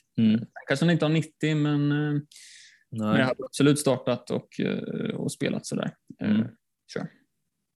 [0.68, 2.28] Kanske han inte har 90 men, eh, men
[2.92, 3.20] Nej.
[3.20, 4.48] jag hade absolut startat och,
[5.14, 5.92] och spelat sådär.
[6.22, 6.42] Eh, Mm.
[6.42, 6.54] tror
[6.96, 7.08] jag.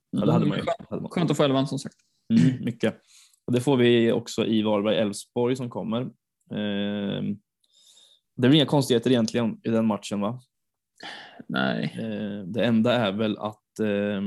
[0.10, 0.64] Ja, det hade man ju.
[0.64, 1.10] Skönt-.
[1.14, 1.96] Skönt att få elvan som sagt.
[2.34, 3.02] Mm, mycket.
[3.48, 6.02] Och det får vi också i Varberg-Elfsborg som kommer.
[6.52, 7.22] Eh,
[8.38, 10.42] det är väl inga konstigheter egentligen i den matchen va?
[11.48, 14.22] Nej, Eh, det enda är väl att eh,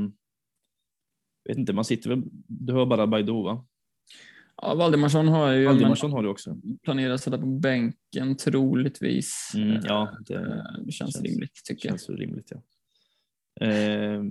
[1.49, 3.67] vet inte, man sitter väl, du har bara Baidoo va?
[4.63, 6.57] ja, Valdimarsson har ju men Valdimarsson har du också.
[6.85, 9.53] planerat att sätta på bänken troligtvis.
[9.55, 10.41] Mm, Eh, ja, det eh,
[10.85, 11.93] det känns känns- rimligt tycker jag.
[12.01, 12.51] känns ju rimligt.
[12.51, 12.63] Ja.
[13.61, 14.23] Eh,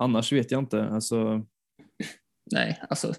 [0.00, 0.84] annars vet jag inte.
[0.84, 1.46] Alltså,
[2.52, 3.12] Nej, alltså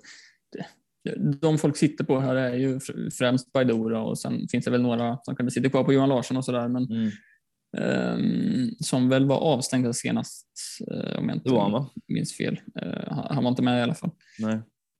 [1.41, 4.81] de folk sitter på här är ju fr- främst Baidora och sen finns det väl
[4.81, 7.11] några som kanske sitter kvar på Johan Larsson och sådär men mm,
[7.77, 10.47] ehm, som väl var avstängda senast
[10.91, 11.89] eh, om jag inte det var han va?
[12.07, 12.59] minns fel.
[12.81, 14.11] Eh, han, han var inte med i alla fall.
[14.39, 14.59] Nej,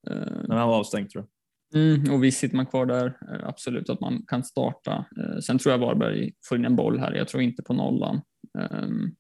[0.10, 1.26] Eh, men han var avstängd tror
[1.72, 1.82] jag.
[1.82, 5.06] Mm, och visst sitter man kvar där, eh, absolut att man kan starta.
[5.46, 8.22] Sen tror jag Varberg får in en boll här, jag tror inte på nollan.
[8.60, 9.16] Ehm,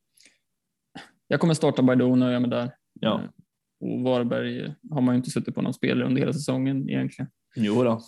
[1.31, 2.71] jag kommer starta Baidoo och nöja mig där.
[2.99, 3.21] Ja.
[3.21, 3.29] Eh,
[3.79, 7.31] och Varberg har man ju inte suttit på någon spelare under hela säsongen egentligen.
[7.55, 8.01] Jo då.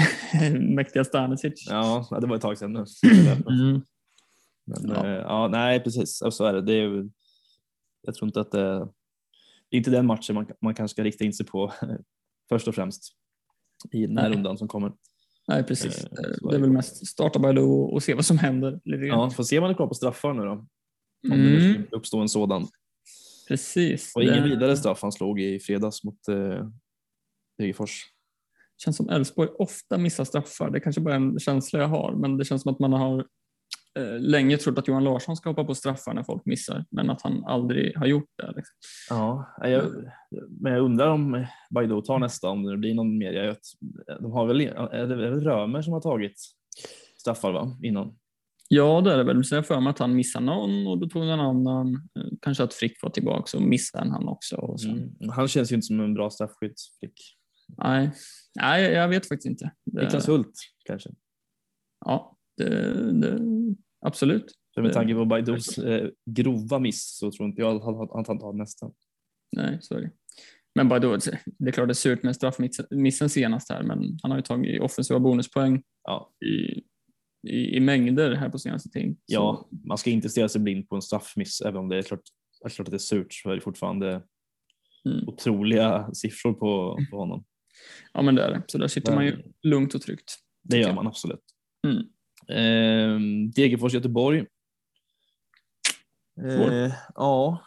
[0.60, 1.66] Mäktiga Stanisic.
[1.70, 2.84] Ja, det var ett tag sedan nu.
[3.48, 3.82] Mm.
[4.66, 5.08] Men, Ja.
[5.08, 5.16] ja.
[5.16, 6.22] ja, nej precis.
[6.30, 6.62] Så är det.
[6.62, 7.08] det är,
[8.02, 8.78] jag tror inte att det,
[9.70, 11.72] det är inte den matchen man, man kanske ska rikta in sig på
[12.48, 13.12] först och främst
[13.90, 14.36] i den här Nej.
[14.36, 14.92] rundan som kommer.
[15.48, 16.04] Nej, precis.
[16.04, 18.80] Eh, Eh, det är väl mest starta Baidoo och se vad som händer.
[18.84, 19.20] Lite grann.
[19.20, 20.66] Ja, får se om man är klar på straffar nu då.
[21.24, 22.66] Om det Mm, nu skulle uppstå en sådan.
[23.48, 24.12] precis.
[24.16, 26.66] Och ingen Det vidare straff han slog i fredags mot eh,
[27.58, 28.02] Degerfors.
[28.84, 30.70] känns som Elfsborg ofta missar straffar.
[30.70, 33.26] Det kanske bara är en känsla jag har, men det känns som att man har
[33.98, 37.22] eh, länge trott att Johan Larsson ska hoppa på straffar när folk missar, men att
[37.22, 38.46] han aldrig har gjort det.
[38.56, 38.74] Liksom.
[39.08, 39.84] Ja, jag,
[40.60, 43.32] men jag undrar om Baidoo tar nästa, om det blir någon mer.
[43.32, 43.60] Jag vet,
[44.20, 46.34] de har väl, är det väl Römer som har tagit
[47.20, 47.76] straffar va?
[47.82, 48.14] innan?
[48.74, 49.44] Ja, det är det väl.
[49.44, 51.94] Så jag för mig att han missade någon och då tog någon annan.
[51.94, 54.56] Eh, Kanske att Frick var tillbaka och missade han också.
[54.56, 55.28] Och sen, Mm.
[55.30, 57.36] Han känns ju inte som en bra straffskyttsflick.
[57.76, 58.10] nej.
[58.54, 59.72] nej, jag vet faktiskt inte.
[59.84, 60.52] Det, Niklas Hult
[60.84, 61.10] kanske?
[62.04, 63.38] ja, det, det,
[64.06, 64.52] absolut.
[64.74, 67.82] För med tanke på Baidoos eh, grova miss så tror inte jag att
[68.26, 68.90] han, tar nästa.
[69.56, 70.10] Nej, så är det.
[70.74, 71.16] Men då,
[71.58, 74.82] det är klart det är surt med straffmissen senast här, men han har ju tagit
[74.82, 76.82] offensiva bonuspoäng Ja, i,
[77.48, 79.14] i, i mängder här på senaste tiden.
[79.14, 82.02] Så- ja, man ska inte stirra sig blind på en straffmiss även om det är
[82.02, 82.20] klart,
[82.64, 84.22] är klart att det är surt så är det fortfarande
[85.04, 85.28] Mm.
[85.28, 87.44] otroliga siffror på, på honom.
[88.12, 88.62] ja, men det är det.
[88.66, 90.34] Så där sitter man ju lugnt och tryggt.
[90.62, 91.40] Det gör man absolut.
[91.86, 91.98] Mm.
[92.48, 93.20] Eh,
[93.54, 94.46] Degerfors Göteborg.
[96.40, 96.72] Svår.
[96.72, 97.62] Eh, ja,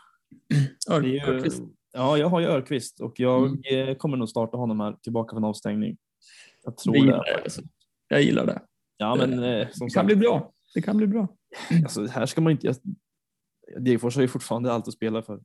[0.87, 1.61] det Örqvist.
[1.93, 3.89] ja, jag har ju Örqvist och jag Mm.
[3.89, 5.97] eh, kommer nog starta honom här tillbaka från avstängning.
[6.63, 6.99] Jag Det tror det.
[6.99, 7.41] gillar jag.
[7.43, 7.61] Alltså.
[8.07, 8.61] Jag gillar det.
[8.97, 10.53] Ja, men eh, som Det kan sagt, bli bra.
[10.73, 11.27] Det kan bli bra.
[11.83, 12.73] alltså, här ska man inte.
[13.79, 15.35] Degerfors har ju fortfarande allt att spela för.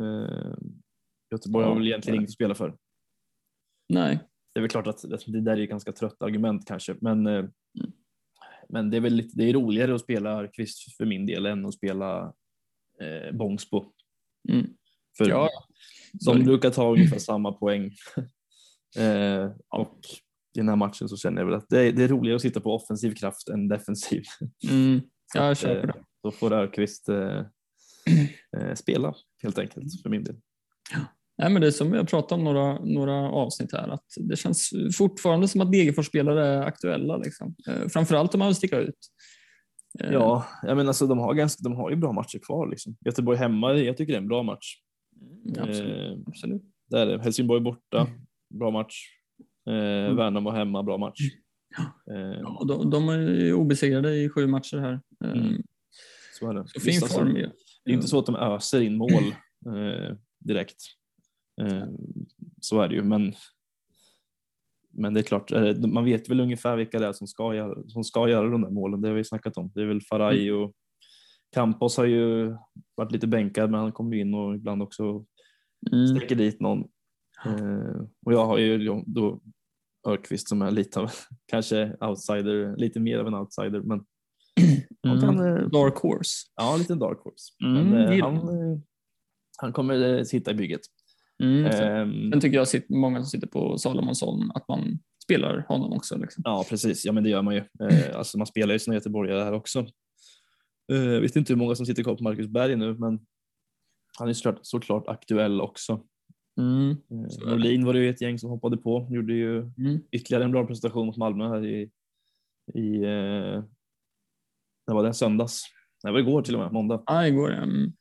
[0.00, 0.54] Eh,
[1.30, 2.76] Göteborg har väl egentligen inget att spela för.
[3.88, 4.18] Nej.
[4.52, 7.44] Det är väl klart att det där är ett ganska trött argument kanske, men, eh,
[8.68, 11.66] men det är väl lite, det är roligare att spela Örqvist för min del än
[11.66, 12.34] att spela
[13.00, 13.92] eh, Bångsbo.
[14.48, 14.66] Mm.
[15.18, 15.48] För Ja,
[16.12, 17.90] de brukar ta ungefär samma poäng.
[18.98, 19.98] eh, och
[20.56, 22.42] i den här matchen så känner jag väl att det är, det är roligare att
[22.42, 24.22] sitta på offensiv kraft än defensiv.
[24.70, 25.00] Mm.
[25.34, 26.04] Ja, jag köper eh, det.
[26.22, 27.38] Då får Öqvist eh,
[28.56, 30.36] eh, spela helt enkelt för min del.
[31.38, 34.70] Nej, men det är som jag pratade om några, några avsnitt här, att det känns
[34.96, 37.16] fortfarande som att Degerfors-spelare är aktuella.
[37.16, 37.54] Liksom.
[37.68, 38.98] Eh, framförallt om man vill sticka ut.
[40.00, 42.70] Eh, Ja, jag menar, alltså, de, har ganska, de har ju bra matcher kvar.
[42.70, 42.96] Liksom.
[43.04, 44.76] Göteborg hemma, jag tycker det är en bra match.
[45.46, 46.16] mm, absolut.
[46.16, 46.62] Eh, absolut.
[46.90, 47.18] det är.
[47.18, 48.08] Helsingborg borta,
[48.54, 49.19] bra match.
[49.70, 50.16] Eh, Mm.
[50.16, 51.20] Värnamo hemma, bra match.
[52.10, 55.00] Eh, Ja, de, de är obesegrade i sju matcher här.
[55.24, 55.62] Eh, Mm.
[56.38, 56.64] så är det.
[56.68, 57.36] Så fin alltså, form.
[57.36, 57.50] ju.
[57.84, 59.24] Det är inte så att de öser in mål
[59.66, 60.76] eh, direkt.
[61.62, 61.84] Eh,
[62.60, 63.32] så är det ju, men,
[64.92, 67.88] men det är klart, eh, man vet väl ungefär vilka det är som ska, göra,
[67.88, 69.00] som ska göra de där målen.
[69.00, 69.72] Det har vi snackat om.
[69.74, 70.72] Det är väl Faraj och
[71.54, 72.56] Campos har ju
[72.94, 75.24] varit lite bänkad, men han kommer in och ibland också
[75.92, 76.06] Mm.
[76.06, 76.80] stäcker dit någon.
[78.26, 79.40] Och jag har ju då
[80.08, 81.10] Örqvist som är lite av,
[81.46, 84.04] kanske outsider, lite mer av en outsider, men
[85.06, 85.56] han Mm.
[85.56, 86.46] eh, Dark Horse.
[86.56, 87.52] ja, en liten dark horse.
[87.64, 88.72] Mm, men, eh, han, man.
[88.72, 88.78] eh,
[89.58, 90.80] han kommer sitta i bygget.
[91.42, 91.72] Mm.
[91.72, 95.92] Sen- Ehm, Sen tycker jag att många som sitter på Salomonsson att man spelar honom
[95.92, 96.18] också.
[96.18, 96.42] Liksom.
[96.46, 97.04] Ja, precis.
[97.04, 97.60] Ja, men det gör man ju.
[97.60, 99.78] Eh, alltså, man spelar ju sina göteborgare här också.
[100.92, 103.20] Eh, Jag vet inte hur många som sitter kvar på Marcus Berg nu, men
[104.18, 106.04] han är såklart, såklart aktuell också.
[106.60, 106.90] Mm.
[106.90, 107.48] Eh.
[107.48, 110.00] Norlin var det ju ett gäng som hoppade på, gjorde ju Mm.
[110.10, 111.90] ytterligare en bra prestation mot Malmö här i,
[112.74, 113.62] i eh,
[114.86, 115.62] det var det söndags.
[116.02, 117.02] Det var igår till och med, måndag.
[117.06, 117.52] Ja, igår.
[117.52, 117.92] Mm.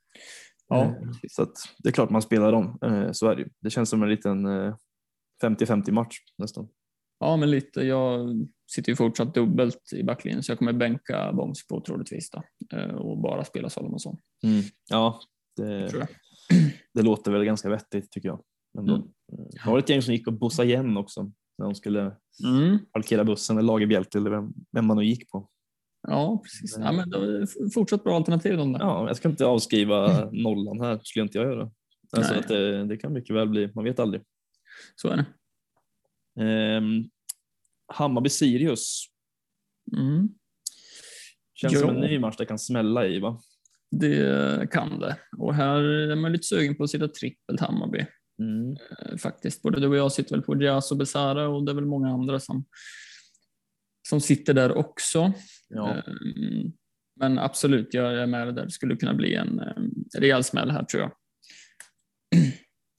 [0.68, 0.94] Ja, Eh,
[1.30, 3.50] Så att det är klart man spelar dem, eh, så är det ju.
[3.60, 4.76] Det känns som en liten eh,
[5.44, 6.68] 50-50 match nästan.
[7.20, 7.82] ja, men lite.
[7.82, 8.30] Jag
[8.72, 12.44] sitter ju fortsatt dubbelt i backlinjen så jag kommer bänka Bångsbo troligtvis då,
[12.78, 14.18] eh, och bara spela Salomonsson.
[14.90, 15.20] Ja,
[15.56, 16.10] det, Tror jag.
[16.94, 18.44] det låter väl ganska vettigt tycker jag.
[18.80, 18.96] Ändå.
[18.96, 19.08] Mm.
[19.52, 22.80] Det var ett gäng som gick och bussade igen också när de skulle Mm.
[22.92, 25.50] parkera bussen eller Lagerbjälke eller vem, vem man nu gick på.
[26.08, 26.78] Ja, precis.
[26.80, 28.80] Ja, men det är fortsatt bra alternativ de där.
[28.80, 31.72] Ja, jag ska inte avskriva nollan här, skulle inte jag göra.
[32.12, 32.40] Alltså Nej.
[32.40, 34.22] att det, det kan mycket väl bli, man vet aldrig.
[34.96, 35.26] Så är det.
[36.46, 37.04] Ehm,
[37.94, 39.06] Hammarby-Sirius
[39.98, 40.30] Mm.
[41.54, 43.42] känns som en ny match det kan smälla i va?
[43.92, 45.18] Det kan det.
[45.38, 48.06] Och här är man lite sugen på att sitta trippelt Hammarby.
[48.40, 48.72] Mm.
[48.72, 49.62] eh, faktiskt.
[49.62, 52.10] Både du och jag sitter väl på Diaz och Besara och det är väl många
[52.10, 52.66] andra som,
[54.08, 55.34] som sitter där också.
[55.68, 55.92] Ja.
[55.94, 56.72] Mm,
[57.20, 58.66] Men absolut, jag är med där.
[58.66, 59.84] Det skulle kunna bli en eh,
[60.20, 61.12] rejäl smäll här tror jag.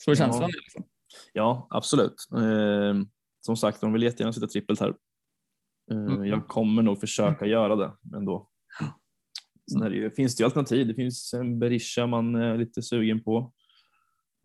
[0.04, 0.90] Så är känslan i alla fall.
[1.32, 2.14] ja, absolut.
[2.36, 3.06] Ehm,
[3.46, 4.88] som sagt, de vill jättegärna sitta trippelt här.
[4.88, 4.96] Ehm,
[5.90, 6.24] Mm.
[6.24, 8.50] Jag kommer nog försöka göra det ändå.
[9.72, 10.86] Sen är det ju, finns det ju alternativ.
[10.86, 13.52] Det finns en Berisha man är lite sugen på.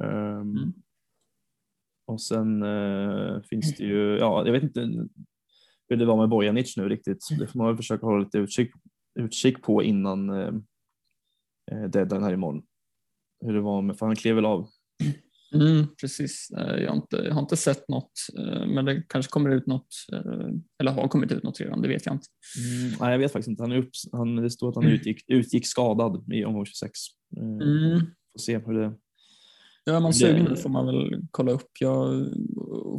[0.03, 0.73] Ehm, Mm.
[2.07, 5.07] Och sen eh, finns det ju, ja, jag vet inte
[5.89, 7.27] hur det var med Bojanic nu riktigt.
[7.39, 8.71] Det får man väl försöka hålla lite utkik,
[9.19, 10.53] utkik på innan eh,
[11.89, 12.63] deadline här imorgon.
[13.45, 14.67] Hur det var med, för han klev väl av.
[15.61, 16.47] Mm, precis.
[16.51, 19.87] Jag har, inte, jag har inte sett något, eh, men det kanske kommer ut något,
[20.13, 20.47] eh,
[20.79, 22.27] eller har kommit ut något redan, det vet jag inte.
[22.99, 23.63] Nej, jag vet faktiskt inte.
[23.63, 26.91] Han är upp, han, det står att han utgick, utgick skadad i omgång 26.
[27.37, 27.99] Eh, Mm.
[27.99, 28.93] Får se hur det...
[29.85, 31.69] Ja, man Det- sugen får man väl kolla upp.
[31.79, 32.27] Jag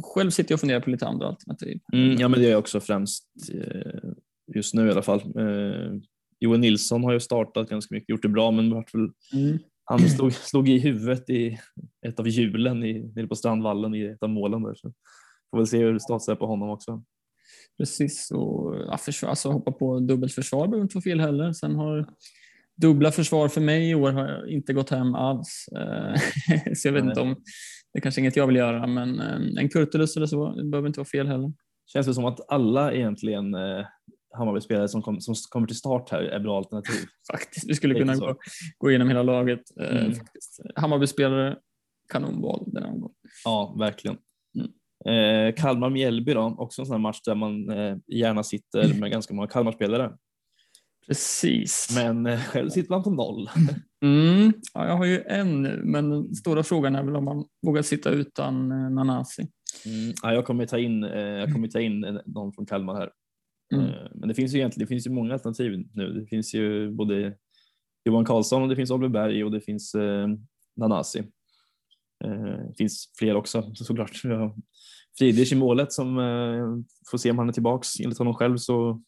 [0.03, 1.79] själv sitter jag och funderar på lite andra alternativ.
[1.93, 3.23] Mm, ja, men det är jag också främst
[4.55, 5.21] just nu i alla fall.
[6.39, 9.57] Johan Nilsson har ju startat ganska mycket, gjort det bra, men vart väl Mm.
[9.89, 11.59] Han slog, slog i huvudet i
[12.07, 14.75] ett av hjulen i, nere på Strandvallen i ett av målen där.
[14.75, 14.93] Så
[15.51, 17.03] får väl se hur status är på honom också.
[17.77, 21.53] Precis, och ja, försvar, alltså hoppa på dubbelt försvar behöver inte vara fel heller.
[21.53, 22.07] Sen har
[22.75, 25.65] dubbla försvar för mig i år har inte gått hem alls.
[25.75, 26.15] Eh,
[26.75, 27.11] så jag vet Nej.
[27.11, 27.35] inte om
[27.93, 30.99] det är kanske inget jag vill göra, men eh, en Kurtulus eller så behöver inte
[30.99, 31.53] vara fel heller.
[31.93, 33.85] Känns det som att alla egentligen eh,
[34.37, 36.95] Hammarby-spelare som, kom, som kommer till start här är bra alternativ.
[37.31, 38.35] Faktiskt, vi skulle kunna gå,
[38.77, 39.61] gå igenom hela laget.
[39.81, 40.13] Eh, Mm.
[40.15, 40.59] faktiskt.
[40.75, 41.57] Hammarby-spelare,
[42.13, 43.15] kanonval den här omgången.
[43.45, 44.17] Ja, verkligen.
[44.55, 44.69] Mm.
[45.49, 49.33] Eh, Kalmar-Mjällby då, också en sån här match där man eh, gärna sitter med ganska
[49.33, 50.11] många Kalmar-spelare.
[51.07, 51.89] Precis.
[51.95, 53.49] Men eh, själv sitter man på noll.
[54.03, 57.45] Mm, ja, jag har ju en nu, men den stora frågan är väl om man
[57.65, 59.41] vågar sitta utan eh, Nanasi.
[59.85, 60.13] Mm.
[60.23, 63.09] Ja, jag kommer ta in, eh, jag kommer ta in eh, någon från Kalmar här.
[63.73, 63.85] Mm.
[63.85, 66.13] Eh, Men det finns ju egentligen det finns ju många alternativ nu.
[66.13, 67.37] Det finns ju både
[68.05, 70.27] Johan Karlsson och det finns Oliver Berg och det finns eh,
[70.75, 71.19] Nanasi.
[72.23, 72.33] Eh,
[72.67, 74.23] Det finns fler också såklart.
[74.23, 74.55] Har
[75.17, 76.65] Friedrich i målet som eh,
[77.11, 77.99] får se om han är tillbaks.
[77.99, 79.01] Enligt honom själv så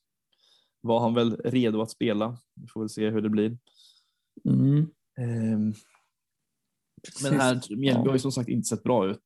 [0.82, 2.38] var han väl redo att spela.
[2.56, 3.58] Vi får väl se hur det blir.
[4.50, 4.78] Mm.
[5.20, 5.60] Eh,
[7.24, 7.98] Men här, Mjällby Ja.
[8.08, 9.22] har ju som sagt inte sett bra ut.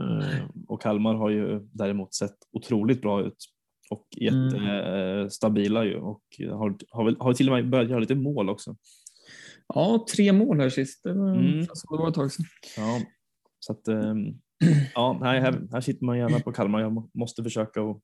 [0.00, 3.36] Eh, och Kalmar har ju däremot sett otroligt bra ut
[3.90, 8.76] och jättestabila ju och har, har, har till och med börjat göra lite mål också.
[9.74, 11.02] Ja, tre mål här sist.
[11.02, 11.60] Det var, Mm.
[11.60, 12.46] det var ett tag sedan.
[12.76, 13.00] Ja,
[13.58, 14.40] så att, ehm,
[14.94, 16.80] ja, här, här sitter man gärna på Kalmar.
[16.80, 18.00] Jag må- måste försöka att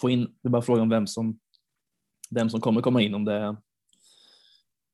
[0.00, 1.38] få in, det är bara frågan om vem som,
[2.30, 3.56] vem som kommer komma in, om det är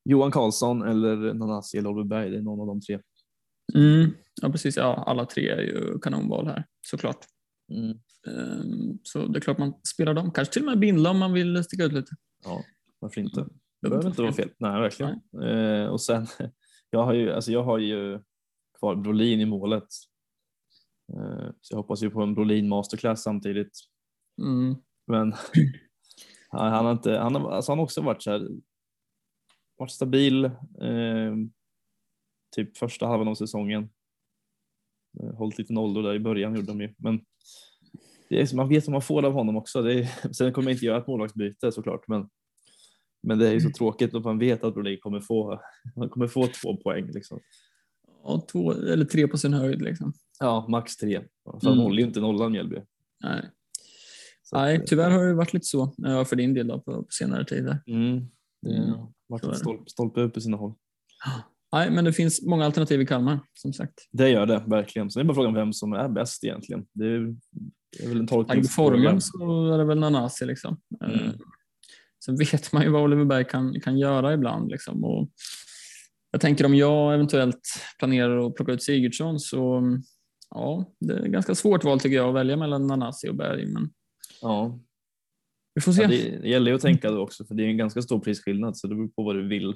[0.09, 2.99] Johan Karlsson eller Nanasi eller Oliver Berg, det är någon av de tre.
[3.75, 4.11] Mm.
[4.41, 4.77] Ja, precis.
[4.77, 7.25] Ja, alla tre är ju kanonval här såklart.
[7.73, 7.97] Mm.
[8.27, 10.31] Ehm, Så det är klart man spelar dem.
[10.31, 12.11] Kanske till och med Bindla om man vill sticka ut lite.
[12.43, 12.63] Ja,
[12.99, 13.41] varför inte?
[13.41, 13.49] Det
[13.81, 14.49] Det behöver inte vara fel.
[14.57, 15.21] Nej, verkligen.
[15.43, 16.27] Eh, och sen,
[16.89, 18.19] jag har ju, alltså jag har ju
[18.79, 19.87] kvar Brolin i målet.
[21.13, 23.79] Eh, så jag hoppas ju på en Brolin masterclass samtidigt.
[24.41, 24.75] Mm.
[25.07, 25.33] Men
[26.49, 28.49] han, har inte, han har, alltså han har också varit så här,
[29.77, 30.45] varit stabil.
[30.45, 31.35] Eh,
[32.55, 33.89] typ första halvan av säsongen.
[35.33, 37.25] Hållit lite nollor där i början gjorde de ju, men
[38.29, 39.81] är, man vet vad man får av honom också.
[39.81, 42.29] Det är, sen kommer jag inte göra ett målvaktsbyte såklart, men,
[43.23, 45.61] men det är ju så tråkigt att man vet att Brolin kommer få,
[45.95, 47.05] han kommer få två poäng.
[47.11, 47.39] Liksom.
[48.23, 50.13] Ja, två eller tre på sin höjd liksom.
[50.39, 51.21] Ja, max tre.
[51.43, 51.83] För han Mm.
[51.83, 52.75] håller ju inte nollan Mjällby.
[53.23, 53.49] Nej.
[54.43, 56.91] Så Nej, eh, tyvärr har det varit lite så ja, för din del då, på,
[57.03, 57.77] på senare tid.
[57.87, 58.25] Mm,
[58.61, 59.55] det Mm, har varit ett det.
[59.55, 60.73] stolpe, stolpe upp på sina håll.
[61.73, 63.93] Nej, men det finns många alternativ i Kalmar som sagt.
[64.11, 65.11] Det gör det verkligen.
[65.11, 66.85] Så det är bara frågan vem som är bäst egentligen.
[66.93, 67.35] Det är,
[67.97, 68.95] det är väl en tolkningsfråga.
[68.97, 70.77] formen så är det väl Nanasi liksom.
[71.05, 71.15] Mm.
[71.19, 71.31] Eh,
[72.25, 74.71] Sen vet man ju vad Oliver Berg kan, kan göra ibland.
[74.71, 75.03] Liksom.
[75.03, 75.29] Och
[76.31, 77.61] jag tänker om jag eventuellt
[77.99, 79.81] planerar att plocka ut Sigurdsson så
[80.49, 83.65] ja, det är ganska svårt val tycker jag att välja mellan Nanasi och Berg.
[83.65, 83.89] Men
[84.41, 84.79] Ja,
[85.73, 86.01] vi får se.
[86.01, 88.77] ja, det, gäller ju att tänka då också för det är en ganska stor prisskillnad
[88.77, 89.75] så det beror på vad du vill,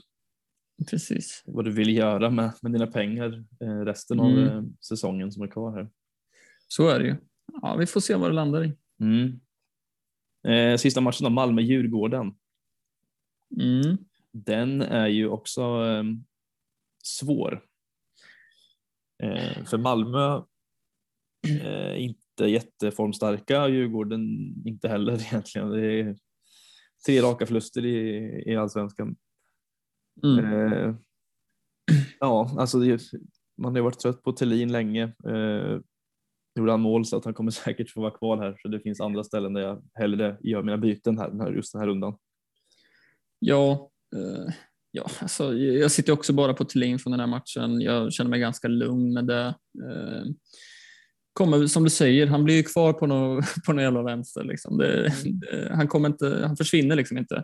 [0.90, 1.44] Precis.
[1.46, 4.48] vad du vill göra med, med dina pengar eh, resten av Mm.
[4.58, 5.90] eh, säsongen som är kvar här.
[6.68, 7.16] Så är det ju.
[7.62, 8.74] Ja, vi får se vad det landar i.
[9.00, 9.40] Mm.
[10.48, 12.36] Eh, sista matchen då, Malmö-Djurgården.
[13.60, 13.98] Mm.
[14.32, 16.04] Den är ju också eh,
[17.04, 17.64] svår.
[19.24, 20.42] Eh, för Malmö
[21.62, 24.22] eh, inte jätteformstarka, Djurgården
[24.66, 25.70] inte heller egentligen.
[25.70, 26.18] Det är
[27.06, 28.18] tre raka förluster i,
[28.52, 29.16] i allsvenskan.
[30.24, 30.46] Mm.
[30.46, 30.96] Eh,
[32.20, 33.02] ja, alltså det,
[33.58, 35.14] man har ju varit trött på Thelin länge.
[36.60, 39.02] Gjorde han mål så att han kommer säkert få vara kvar här så det finns
[39.02, 42.18] andra ställen där jag hellre gör mina byten här, just den här rundan.
[43.40, 44.54] Ja, eh,
[44.92, 47.82] ja alltså, jag sitter också bara på Thelin från den här matchen.
[47.82, 49.56] Jag känner mig ganska lugn med det.
[49.86, 50.24] Eh,
[51.34, 54.44] kommer, som du säger, han blir ju kvar på någon, på någon jävla vänster.
[54.44, 54.78] Liksom.
[54.78, 57.44] Det, det, han, kommer inte, han försvinner liksom inte.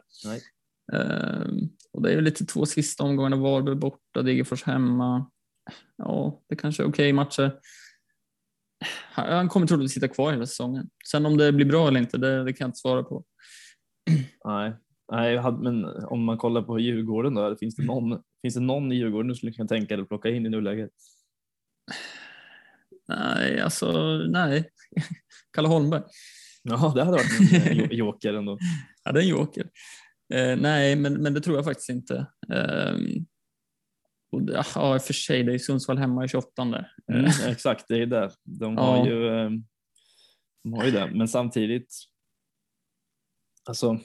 [0.94, 1.48] Eh,
[1.94, 5.32] och det är ju lite två sista omgångarna, Varberg borta, Degerfors hemma.
[5.98, 7.52] Ja, det kanske är okej matcher.
[9.12, 10.90] Han, kommer troligtvis sitta kvar hela säsongen.
[11.12, 13.24] Sen om det blir bra eller inte, det, det kan jag inte svara på.
[14.46, 14.74] Nej,
[15.12, 18.96] Nej men om man kollar på Djurgården då, finns det någon, finns det någon i
[18.96, 20.92] Djurgården du skulle kunna tänka dig att plocka in i nuläget?
[23.08, 24.70] Nej, alltså nej.
[25.56, 26.04] Kalle Holmberg.
[26.64, 28.58] Ja, det hade varit en eh, jo- joker ändå.
[29.04, 29.70] Ja, det är en joker.
[30.34, 32.28] Eh, nej, men, men det tror jag faktiskt inte.
[32.54, 33.26] Ehm,
[34.36, 34.42] och
[34.76, 36.66] ja, i och för sig, det är Sundsvall hemma i 28.
[36.66, 36.92] Där.
[37.14, 38.32] Mm, exakt, det är det.
[38.44, 39.08] De har, Ja.
[39.08, 39.50] ju, eh,
[40.64, 41.96] de har ju det, men samtidigt.
[43.68, 44.00] Alltså.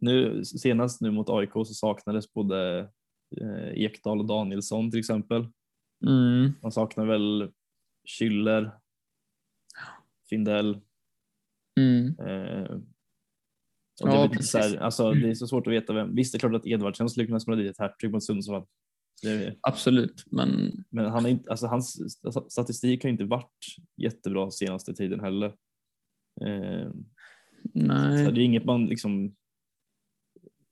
[0.00, 2.78] Nu senast nu mot AIK så saknades både
[3.40, 5.46] eh, Ekdal och Danielsson till exempel.
[6.06, 7.52] Mm, Man saknar väl
[8.08, 8.70] Schüller,
[10.30, 10.80] Findell.
[11.80, 12.76] mm, Eh,
[14.00, 16.14] och det, Ja, är lite så här, alltså, det är så svårt att veta vem.
[16.14, 18.66] Visst, det är klart att Edvardsen skulle kunna smälla dit ett hattrick mot Sundsvall.
[19.22, 24.94] Det, absolut, men men han är inte, alltså, hans statistik har inte varit jättebra senaste
[24.94, 25.46] tiden heller.
[26.40, 26.90] Eh,
[27.62, 28.32] så nej.
[28.32, 29.34] det är inget man liksom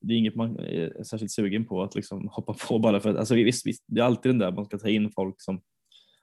[0.00, 3.16] det är inget man är särskilt sugen på att liksom hoppa på bara för att,
[3.16, 5.60] alltså visst, visst, det är alltid den där man ska ta in folk som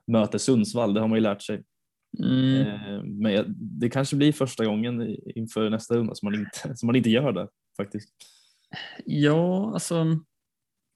[0.08, 1.64] möter Sundsvall, det har man ju lärt sig.
[2.20, 6.88] Mm, Eh, Men det kanske blir första gången inför nästa runda som man inte, som
[6.88, 7.48] man inte gör det
[7.78, 8.10] faktiskt.
[9.06, 10.06] ja, alltså.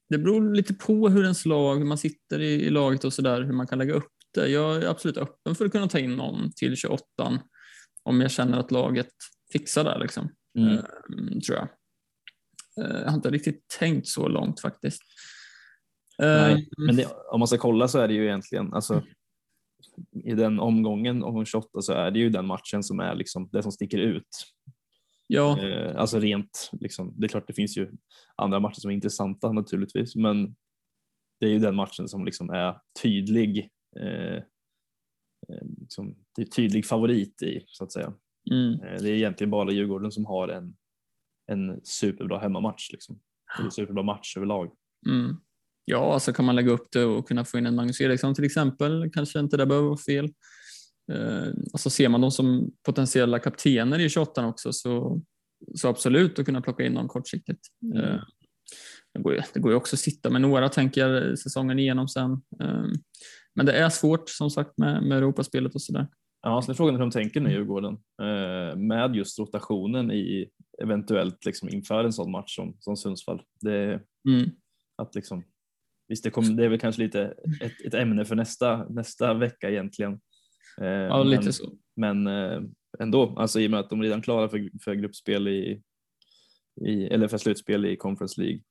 [0.10, 3.42] Det beror lite på hur ens lag, hur man sitter i, i laget och sådär,
[3.42, 4.48] hur man kan lägga upp det.
[4.48, 7.04] Jag är absolut öppen för att kunna ta in någon till 28
[8.04, 9.10] om jag känner att laget
[9.54, 10.00] fixar det.
[10.00, 10.30] Liksom.
[10.58, 10.78] Mm.
[11.18, 11.68] Mm, tror jag.
[12.86, 15.02] Eh, Jag har inte riktigt tänkt så långt faktiskt.
[16.22, 19.04] Eh, Nej, men det, om man ska kolla så är det ju egentligen, alltså,
[20.24, 23.64] i den omgången, omgång 28, så är det ju den matchen som är liksom det
[23.64, 24.28] som sticker ut.
[25.28, 27.92] Ja, Eh, alltså rent, liksom, det är klart det finns ju
[28.36, 30.56] andra matcher som är intressanta naturligtvis, men
[31.40, 33.70] det är ju den matchen som liksom är tydlig.
[34.00, 34.36] Eh,
[35.50, 38.14] eh, liksom, är tydlig favorit i så att säga.
[38.52, 38.74] Mm.
[38.74, 40.76] Eh, Det är egentligen bara Djurgården som har en,
[41.52, 42.92] en superbra hemmamatch.
[42.92, 43.20] Liksom.
[43.60, 44.72] Eller superbra match överlag.
[45.10, 45.38] Mm.
[45.90, 48.44] Ja, alltså kan man lägga upp det och kunna få in en Magnus Eriksson till
[48.44, 50.26] exempel, kanske inte det behöver vara fel.
[51.12, 55.22] Eh, alltså ser man dem som potentiella kaptener i 28 också så,
[55.76, 57.60] så absolut att kunna plocka in dem kortsiktigt.
[57.84, 57.98] Mm.
[57.98, 58.22] Eh,
[59.14, 62.08] det, går ju, det går ju också att sitta med några tänker jag säsongen igenom
[62.08, 62.32] sen.
[62.62, 62.86] Eh,
[63.56, 66.08] men det är svårt som sagt med, med Europaspelet och sådär.
[66.42, 70.50] Ja, så är frågan hur de tänker nu Djurgården eh, med just rotationen i
[70.84, 73.42] eventuellt liksom inför en sån match som, som Sundsvall.
[73.62, 74.50] Det, Mm.
[74.96, 75.44] att liksom,
[76.08, 79.70] visst, det, kom, det är väl kanske lite ett, ett ämne för nästa, nästa vecka
[79.70, 80.20] egentligen.
[80.82, 81.78] Eh, Ja, men, lite så.
[81.96, 82.62] Men eh,
[83.00, 85.82] ändå, alltså i och med att de redan klara för, för gruppspel i,
[86.86, 88.62] i, eller för slutspel i Conference League.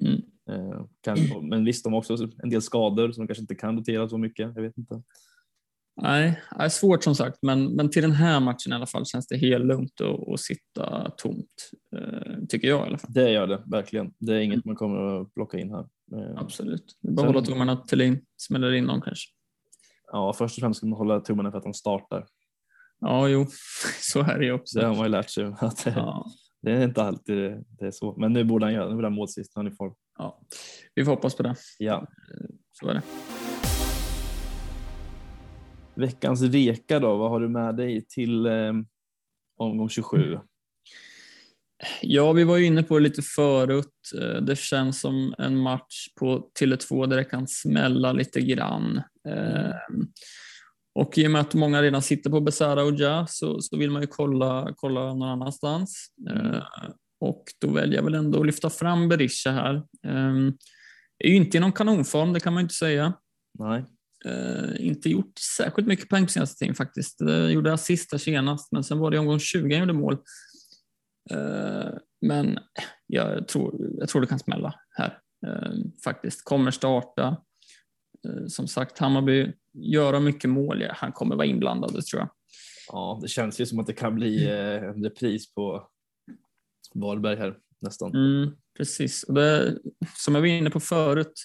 [0.00, 0.22] Mm.
[0.50, 1.18] Eh, kan,
[1.48, 4.18] men visst, de har också en del skador som de kanske inte kan rotera så
[4.18, 4.52] mycket.
[4.54, 5.02] Jag vet inte.
[6.02, 9.06] Nej, det är svårt som sagt, men, men till den här matchen i alla fall
[9.06, 11.70] känns det helt lugnt att, att sitta tomt.
[11.96, 13.12] Eh, tycker jag i alla fall.
[13.12, 14.12] Det gör det verkligen.
[14.18, 15.86] Det är inget man kommer att plocka in här.
[16.16, 16.98] Eh, Absolut.
[17.02, 19.30] Det är bara att hålla tummarna att Thelin smäller in någon kanske.
[20.12, 22.26] Ja, först och främst ska man hålla tummarna för att de startar.
[23.00, 23.46] Ja, jo,
[24.00, 24.78] så är det ju också.
[24.78, 26.26] Det har man ju lärt sig att det, Ja,
[26.62, 28.16] det är inte alltid det, det är så.
[28.18, 29.94] Men nu borde han göra, nu borde han mål sist, han är i form.
[30.18, 30.40] ja.
[30.94, 31.54] Vi får hoppas på det.
[31.78, 32.06] Ja.
[32.72, 33.02] Så är det.
[35.96, 38.72] Veckans reka då, vad har du med dig till eh,
[39.58, 40.38] omgång 27?
[42.02, 43.92] Ja, vi var ju inne på det lite förut.
[44.20, 48.96] Eh, Det känns som en match på Tele2 där det kan smälla lite grann.
[49.28, 49.74] Eh,
[50.94, 53.90] Och i och med att många redan sitter på Besara och Ja så, så vill
[53.90, 56.06] man ju kolla, kolla någon annanstans.
[56.30, 56.62] Eh,
[57.20, 59.74] Och då väljer jag väl ändå att lyfta fram Berisha här.
[60.06, 60.36] Eh,
[61.18, 63.12] Är ju inte i någon kanonform, det kan man ju inte säga.
[63.58, 63.84] Nej.
[64.26, 67.18] Eh, inte gjort särskilt mycket poäng på senaste tiden faktiskt.
[67.18, 70.18] Det gjorde assist där senast, men sen var det omgång 20 han gjorde mål.
[71.30, 72.58] Eh, men
[73.06, 75.72] jag tror, jag tror det kan smälla här eh,
[76.04, 76.44] faktiskt.
[76.44, 77.36] Kommer starta.
[78.28, 80.84] Eh, som sagt, Hammarby göra mycket mål.
[80.90, 82.28] Han kommer vara inblandad, det tror jag.
[82.88, 85.88] Ja, det känns ju som att det kan bli eh, en repris på
[86.94, 88.14] Varberg här nästan.
[88.14, 89.22] Mm, precis.
[89.22, 89.78] Och det,
[90.16, 91.44] som jag var inne på förut,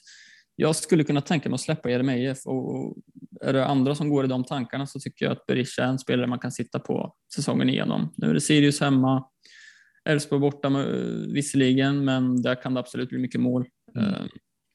[0.56, 2.98] jag skulle kunna tänka mig att släppa Jeremejeff och
[3.42, 6.00] är det andra som går i de tankarna så tycker jag att Berisha är en
[6.00, 8.14] spelare man kan sitta på säsongen igenom.
[8.18, 9.26] Nu är det Sirius hemma,
[10.10, 10.86] Elfsborg borta med,
[11.34, 13.66] visserligen, men där kan det absolut bli mycket mål.
[13.98, 14.10] Mm.
[14.14, 14.22] Eh,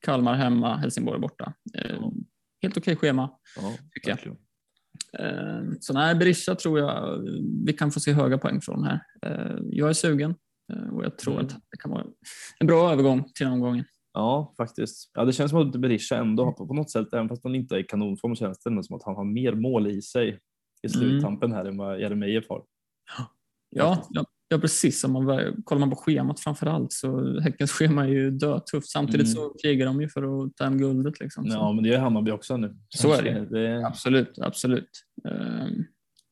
[0.06, 1.52] Kalmar hemma, Helsingborg borta.
[1.78, 2.12] Eh, Ja.
[2.62, 3.30] Helt okej schema.
[3.56, 4.16] Ja, tycker jag.
[4.16, 4.38] verkligen.
[5.18, 7.18] Eh, Så nej, Berisha tror jag
[7.66, 9.00] vi kan få se höga poäng från här.
[9.26, 10.34] Eh, Jag är sugen
[10.72, 11.46] eh, och jag tror Mm.
[11.46, 12.04] att det kan vara
[12.60, 13.84] en bra övergång till omgången.
[14.18, 15.10] Ja, faktiskt.
[15.14, 17.74] Ja, det känns som att Berisha ändå har på något sätt, även fast han inte
[17.74, 20.28] är i kanonform, känns det som att han har mer mål i sig
[20.82, 21.00] i Mm.
[21.10, 22.62] sluttampen här än vad Jeremejeff har.
[23.70, 25.04] Ja, ja, ja precis.
[25.04, 25.26] Om man,
[25.64, 28.88] kollar man på schemat framför allt så Häckens schema är ju dödtufft.
[28.90, 29.34] Samtidigt Mm.
[29.34, 31.20] så krigar de ju för att ta hem guldet.
[31.20, 31.44] Liksom.
[31.46, 32.76] Så- Ja, men det är Hammarby också nu.
[32.88, 33.46] Så är det.
[33.50, 34.90] det Absolut, absolut.
[35.28, 35.68] Uh,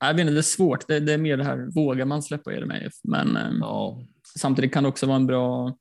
[0.01, 0.89] jag vet inte, det är svårt.
[0.89, 2.93] Det, det är mer det här, vågar man släppa Jeremejeff?
[3.05, 4.03] Men ehm, ja,
[4.39, 5.77] samtidigt kan det också vara en bra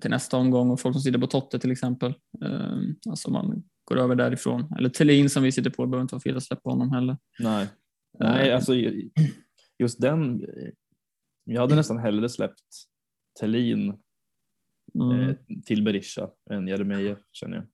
[0.00, 2.14] till nästa omgång och folk som sitter på Totte till exempel.
[2.40, 4.72] Um, alltså man går över därifrån.
[4.78, 7.16] Eller Thelin som vi sitter på, det behöver inte vara fel att släppa honom heller.
[7.38, 7.68] nej.
[8.18, 8.74] Nej, Eh, alltså
[9.78, 10.46] just den.
[11.44, 12.60] Jag hade nästan hellre släppt
[13.40, 13.98] Thelin
[14.94, 17.66] mm, eh, till Berisha än Jeremejeff känner jag.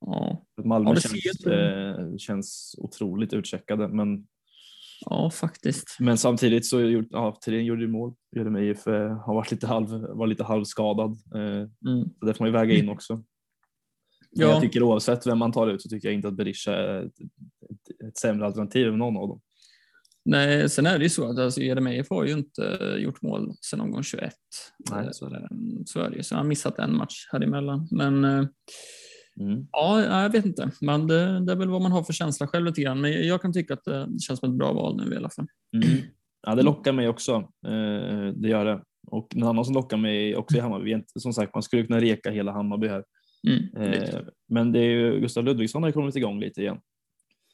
[0.00, 0.46] ja.
[0.64, 4.26] Malmö Ja, känns, eh, känns otroligt utcheckade, men,
[5.00, 5.96] ja, faktiskt.
[6.00, 8.14] men samtidigt så gjorde ja, Thelin gjorde ju mål.
[8.36, 11.10] Jeremejeff eh, har varit lite, halv, var lite halvskadad.
[11.34, 11.40] Eh,
[11.90, 12.08] Mm.
[12.20, 13.14] så det får man ju väga in också.
[13.14, 13.24] Men
[14.30, 17.02] Ja, Jag tycker oavsett vem man tar ut så tycker jag inte att Berisha är
[17.06, 19.40] ett, ett, ett sämre alternativ än någon av dem.
[20.24, 23.54] nej, sen är det ju så att alltså, Jeremejeff har ju inte eh, gjort mål
[23.60, 24.32] sedan omgång 21.
[24.90, 25.48] Nej, så är det.
[25.86, 26.24] Så är det.
[26.24, 27.88] Så han har missat en match här emellan.
[27.90, 28.44] Men eh,
[29.40, 29.66] Mm.
[29.72, 30.70] ja, jag vet inte.
[30.80, 33.00] Men det, det är väl vad man har för känsla själv lite grann.
[33.00, 35.46] Men jag kan tycka att det känns som ett bra val nu i alla fall.
[35.72, 35.98] Mm.
[36.46, 37.32] Ja, det lockar mig också.
[37.66, 38.82] Eh, det gör det.
[39.06, 42.30] Och en annan som lockar mig också i Hammarby, som sagt man skulle kunna reka
[42.30, 43.04] hela Hammarby här.
[43.48, 43.92] Mm.
[43.92, 46.78] Eh, men det är ju Gustav Ludvigsson har kommit igång lite igen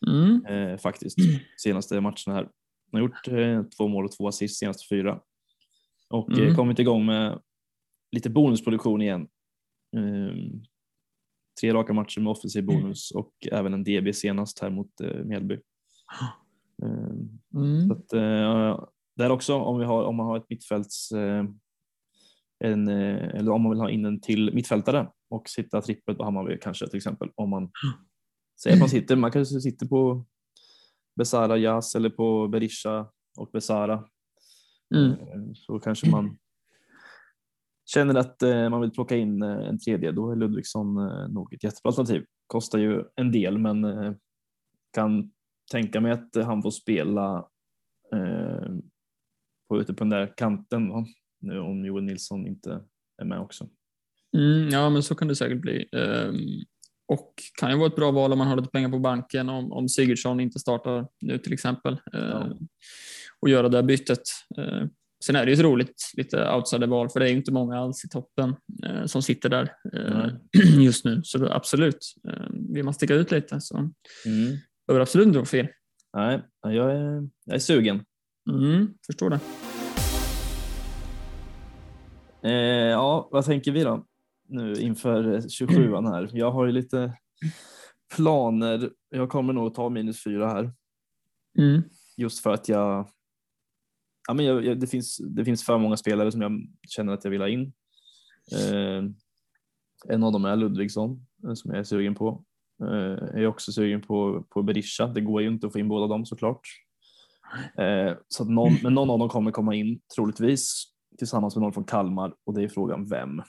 [0.06, 0.46] Mm.
[0.46, 1.16] eh, faktiskt
[1.56, 2.48] senaste matcherna här.
[2.92, 5.20] Han har gjort eh, två mål och två assist senaste fyra.
[6.10, 6.54] Och eh, Mm.
[6.54, 7.38] kommit igång med
[8.12, 9.26] lite bonusproduktion igen.
[11.60, 15.54] Tre raka matcher med offensiv bonus och även en DB senast här mot eh, Mjällby.
[16.82, 17.12] Eh,
[17.54, 17.88] Mm.
[17.88, 18.84] så att, eh,
[19.16, 21.44] där också om, vi har, om man har ett mittfälts eh,
[22.64, 26.58] en, eller om man vill ha in en till mittfältare och sitta trippel på Hammarby
[26.62, 27.30] kanske till exempel.
[27.34, 27.70] Om man
[28.62, 30.24] säger att man sitter, man kanske sitter på
[31.16, 33.06] Besara Jas eller på Berisha
[33.38, 34.04] och Besara.
[34.94, 35.10] Mm.
[35.12, 36.38] Eh, Så kanske man
[37.84, 41.54] känner att eh, man vill plocka in eh, en tredje, då är Ludvigsson eh, nog
[41.54, 42.24] ett jättebra alternativ.
[42.46, 43.86] Kostar ju en del, men
[44.92, 45.32] kan
[45.70, 47.48] tänka mig att han får spela
[48.14, 48.74] eh,
[49.68, 51.06] på, ute på den där kanten va?
[51.40, 52.84] nu om Joel Nilsson inte
[53.22, 53.68] är med också.
[54.36, 55.88] Mm, ja, men så kan det säkert bli.
[55.92, 56.36] Ehm,
[57.08, 59.72] och kan ju vara ett bra val om man har lite pengar på banken om,
[59.72, 62.00] om Sigurdsson inte startar nu till exempel.
[62.12, 62.58] Ja.
[63.40, 64.22] Och göra det bytet.
[65.22, 68.04] Sen är det ju så roligt, lite outsider-val, för det är ju inte många alls
[68.04, 68.54] i toppen
[68.86, 70.28] eh, som sitter där eh,
[70.84, 71.20] just nu.
[71.24, 73.92] Så då, absolut, eh, vill man sticka ut lite så Mm.
[74.86, 75.66] behöver absolut inte vara fel.
[76.16, 78.04] Nej, jag är, jag är sugen.
[78.50, 79.40] Mm, förstår det.
[82.42, 84.06] Eh, ja, vad tänker vi då
[84.48, 86.30] nu inför 27an här?
[86.32, 87.12] Jag har ju lite
[88.16, 88.90] planer.
[89.10, 90.72] Jag kommer nog ta minus fyra här
[91.58, 91.82] Mm.
[92.16, 93.08] just för att jag.
[94.28, 97.24] Ja, men jag, jag, det, finns, det finns för många spelare som jag känner att
[97.24, 97.72] jag vill ha in.
[98.52, 99.04] Eh,
[100.08, 102.44] en av dem är Ludvigsson eh, som jag är sugen på.
[102.82, 102.88] Eh,
[103.32, 105.06] jag är också sugen på, på Berisha.
[105.06, 106.68] Det går ju inte att få in båda dem såklart.
[107.78, 110.84] Eh, så någon, men någon av dem kommer komma in troligtvis
[111.18, 113.38] tillsammans med någon från Kalmar och det är frågan vem.
[113.38, 113.46] Eh,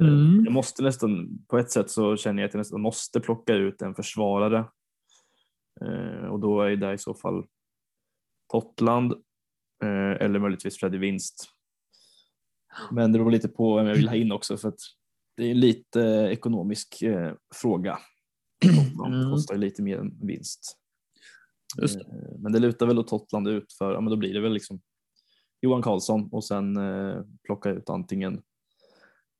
[0.00, 0.44] Mm.
[0.44, 3.82] Jag måste nästan, på ett sätt så känner jag att jag nästan måste plocka ut
[3.82, 4.64] en försvarare.
[5.80, 7.44] Eh, och då är det i så fall
[8.48, 9.12] Totland
[9.82, 11.48] eh, eller möjligtvis Freddy Winst.
[12.90, 14.78] Men det beror lite på vem jag vill ha in också för att
[15.36, 16.00] det är en lite
[16.32, 17.98] ekonomisk eh, fråga.
[18.62, 19.30] Totland Mm.
[19.30, 20.78] kostar lite mer än vinst.
[21.80, 22.04] Just det.
[22.04, 24.52] Eh, Men det lutar väl åt Totland ut för, ja men då blir det väl
[24.52, 24.80] liksom
[25.62, 28.42] Johan Karlsson och sen eh, plocka ut antingen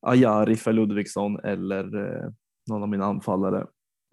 [0.07, 1.85] Ajari för Ludvigsson eller
[2.25, 2.31] eh,
[2.71, 3.67] någon av mina anfallare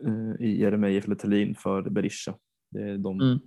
[0.05, 2.35] eh, i Jeremejeff eller Thelin för Berisha.
[2.71, 3.39] Det är de Mm.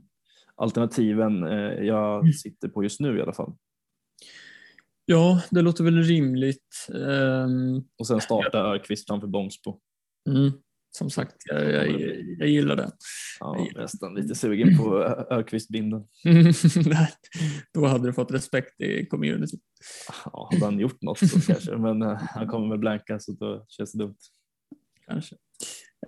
[0.59, 3.53] Alternativen eh, jag sitter på just nu i alla fall.
[5.05, 6.87] Ja, det låter väl rimligt.
[6.95, 9.81] Ehm, Och sen starta Öqvist framför Bångsbo.
[10.29, 10.53] Mm,
[10.99, 12.01] som sagt, jag, jag,
[12.39, 12.91] jag gillar det.
[13.41, 16.05] Ja, nästan lite sugen på Ö- Öqvist-binden.
[17.75, 19.57] Då hade du fått respekt i community.
[20.25, 23.65] Ja, hade han gjort något så kanske, men eh, han kommer med blanka så då
[23.69, 24.17] känns det dumt.
[25.07, 25.37] Kanske.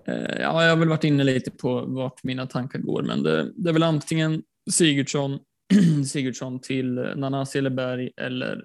[0.07, 3.53] Eh, Ja, jag har väl varit inne lite på vart mina tankar går, men det,
[3.57, 5.39] det är väl antingen Sigurdsson,
[6.07, 8.65] Sigurdsson till Nanasi eller Berg eller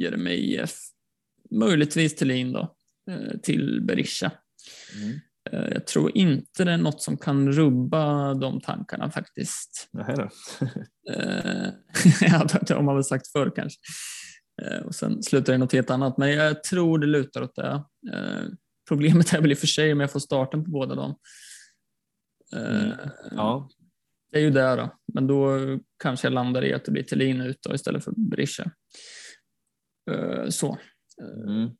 [0.00, 0.74] Jeremejeff.
[1.50, 2.74] Möjligtvis Thelin då,
[3.10, 4.30] eh, till Berisha.
[5.02, 5.18] Mm.
[5.50, 9.88] Eh, Jag tror inte det är något som kan rubba de tankarna faktiskt.
[9.92, 10.28] Nähä då.
[12.20, 13.78] Ja, det har man väl sagt förr kanske.
[14.84, 17.84] Och sen slutar det något helt annat, men jag tror det lutar åt det.
[18.84, 21.14] Eh, problemet är väl i och för sig om jag får starten på båda dem.
[22.56, 22.98] Eh, Mm.
[23.30, 23.68] Ja,
[24.32, 25.58] Det är ju det då, men då
[26.02, 28.70] kanske jag landar i att det blir Thelin ut då, istället för Berisha.
[30.10, 30.78] Eh, så.
[31.22, 31.70] Eh, mm.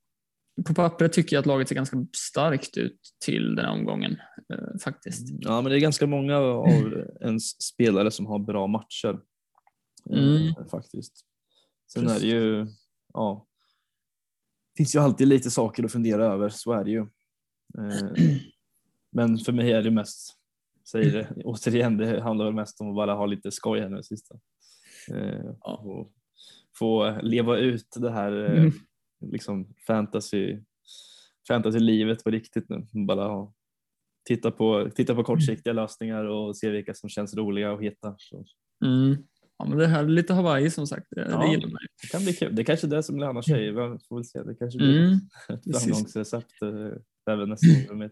[0.66, 4.16] På pappret tycker jag att laget ser ganska starkt ut till den här omgången
[4.52, 5.28] eh, faktiskt.
[5.40, 6.66] ja, men det är ganska många av
[7.20, 9.20] ens spelare som har bra matcher.
[10.10, 10.54] eh, Mm.
[10.70, 11.12] Faktiskt.
[11.92, 12.66] Sen är det ju,
[13.14, 13.46] ja,
[14.76, 17.00] finns ju alltid lite saker att fundera över, så är det ju.
[17.78, 18.10] Eh,
[19.12, 20.34] Men för mig är det mest,
[20.90, 24.02] säger det återigen, det handlar väl mest om att bara ha lite skoj här nu
[24.02, 24.34] sista.
[25.12, 26.12] Eh, och
[26.78, 28.72] få leva ut det här eh, Mm.
[29.32, 30.58] liksom fantasy,
[31.48, 32.86] fantasy-livet på riktigt nu.
[33.06, 33.52] Bara ha,
[34.24, 38.14] titta, på, titta på kortsiktiga lösningar och se vilka som känns roliga heta.
[38.18, 38.44] Så
[38.84, 39.16] Mm.
[39.58, 41.38] Ja, men det här är lite Hawaii som sagt, det, Ja.
[41.38, 42.54] det gillar man det kan bli kul.
[42.54, 43.70] Det är kanske är det som lönar sig.
[43.70, 43.76] Vi
[44.08, 44.42] får väl se.
[44.42, 45.18] Det kanske blir Mm.
[45.48, 48.10] ett framgångsrecept eh, även nästa år.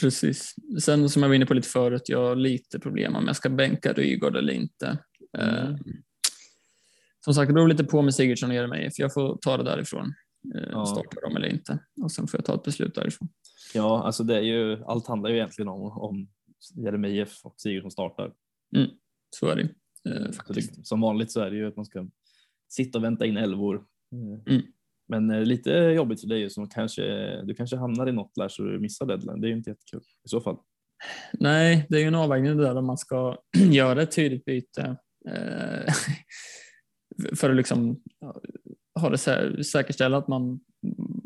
[0.00, 0.54] Precis.
[0.84, 3.48] Sen som jag var inne på lite förut, jag har lite problem om jag ska
[3.50, 4.98] bänka Rygaard eller inte.
[5.38, 5.56] Mm.
[5.72, 5.76] Eh,
[7.24, 8.98] som sagt, det beror lite på med Sigurdsson och Jeremejeff.
[8.98, 10.14] Jag får ta det därifrån.
[10.54, 10.86] Eh, Ja.
[10.86, 11.78] Starta dem eller inte.
[12.02, 13.28] Och sen får jag ta ett beslut därifrån.
[13.74, 16.28] Ja, alltså det är ju, allt handlar ju egentligen om, om
[16.84, 18.32] Jeremejeff och Sigurd som startar.
[19.30, 19.68] Så är det
[20.36, 20.76] faktiskt.
[20.76, 22.06] det, som vanligt så är det ju att man ska
[22.68, 23.76] sitta och vänta in elvor.
[23.76, 24.62] Eh, Mm.
[25.08, 27.02] Men eh, lite jobbigt för dig som kanske,
[27.44, 29.40] du kanske hamnar i något där så du missar deadline.
[29.40, 30.56] Det är ju inte jättekul i så fall.
[31.32, 33.36] Nej, det är ju en avvägning där om man ska
[33.72, 34.96] göra ett tydligt byte.
[35.28, 35.92] Eh,
[37.36, 38.02] för att liksom
[39.00, 40.60] ha det sä- säkerställa att man,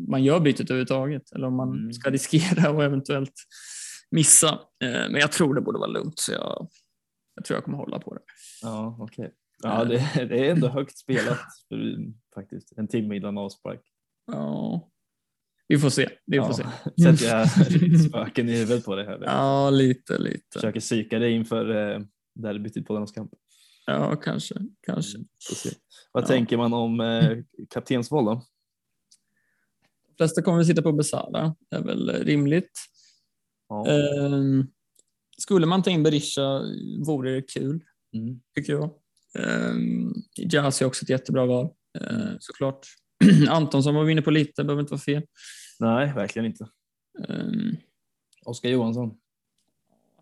[0.09, 1.33] man gör bytet överhuvudtaget.
[1.33, 1.93] Eller om man Mm.
[1.93, 3.35] ska riskera och eventuellt
[4.11, 4.49] missa.
[4.85, 6.69] Eh, men jag tror det borde vara lugnt så jag,
[7.37, 8.21] jag tror jag kommer hålla på det.
[8.63, 9.35] Ja, okej.
[9.63, 11.97] Ja, det, det är ändå högt spelat för,
[12.35, 12.73] faktiskt.
[12.77, 13.83] En timme innan avspark.
[14.27, 14.91] Ja,
[15.69, 16.09] Vi får se.
[16.27, 16.53] Vi får Ja.
[16.55, 16.93] se.
[17.03, 17.49] Sätter jag
[18.01, 19.23] spöken i huvudet på dig här.
[19.25, 20.43] Ja, lite, lite.
[20.53, 22.01] Försöker psyka dig inför eh,
[22.35, 23.31] derbyt i Poddarnas kamp.
[23.87, 24.55] Ja, kanske,
[24.87, 25.19] kanske.
[25.55, 25.71] Se.
[26.13, 26.27] Vad Ja.
[26.29, 27.39] tänker man om eh,
[27.71, 28.43] kaptensval då?
[30.09, 31.55] De flesta kommer att sitta på Besara.
[31.71, 32.73] Det är väl rimligt.
[33.69, 33.87] Ja.
[33.89, 34.67] Ehm,
[35.41, 36.61] skulle man ta in Berisha
[37.07, 37.85] vore det kul,
[38.15, 38.41] Mm.
[38.55, 38.91] tycker jag.
[39.39, 41.69] Um, Jazz är också ett jättebra val,
[42.01, 42.87] eh, såklart.
[43.49, 45.23] Antonsson var vi inne på lite, behöver inte vara fel.
[45.81, 46.67] Nej, verkligen inte.
[47.29, 47.77] Um,
[48.45, 49.15] Oskar Johansson.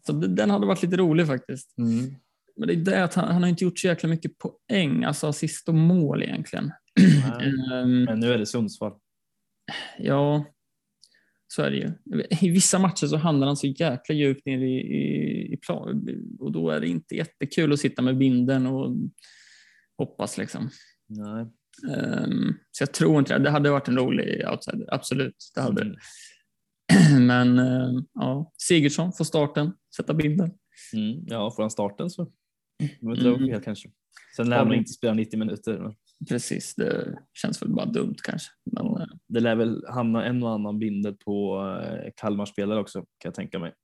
[0.07, 1.79] så det- den hade varit lite rolig faktiskt.
[1.79, 2.15] Mm.
[2.57, 5.27] Men det är det att han, han har inte gjort så jäkla mycket poäng, alltså
[5.27, 6.73] assist och mål egentligen.
[7.01, 7.53] Nej.
[7.73, 8.93] Ehm, Men nu är det Sundsvall.
[9.99, 10.45] Ja,
[11.55, 11.93] så är det ju.
[12.41, 16.53] I vissa matcher så hamnar han så jäkla djupt ner i, i, i plan och
[16.53, 18.97] då är det inte jättekul att sitta med binden och
[19.99, 20.71] hoppas liksom.
[21.09, 21.47] Nej.
[21.97, 23.45] Ehm, så jag tror inte det.
[23.45, 25.37] Det hade varit en rolig outsider, absolut.
[25.55, 25.83] Det hade.
[25.83, 27.27] Mm.
[27.27, 30.51] Men ehm, ja, Sigurdsson får starten, sätta binden.
[30.93, 31.25] Mm.
[31.27, 32.33] Ja, får han starten så
[32.79, 33.61] det var Mm.
[33.61, 33.89] kanske.
[34.37, 35.79] Sen lär man inte spela 90 minuter.
[35.79, 35.95] Men
[36.29, 38.51] Precis, det känns väl bara dumt kanske.
[38.73, 43.07] Men, eh, det lär väl hamna en och annan bindel på eh, Kalmar-spelare också kan
[43.29, 43.75] jag tänka mig.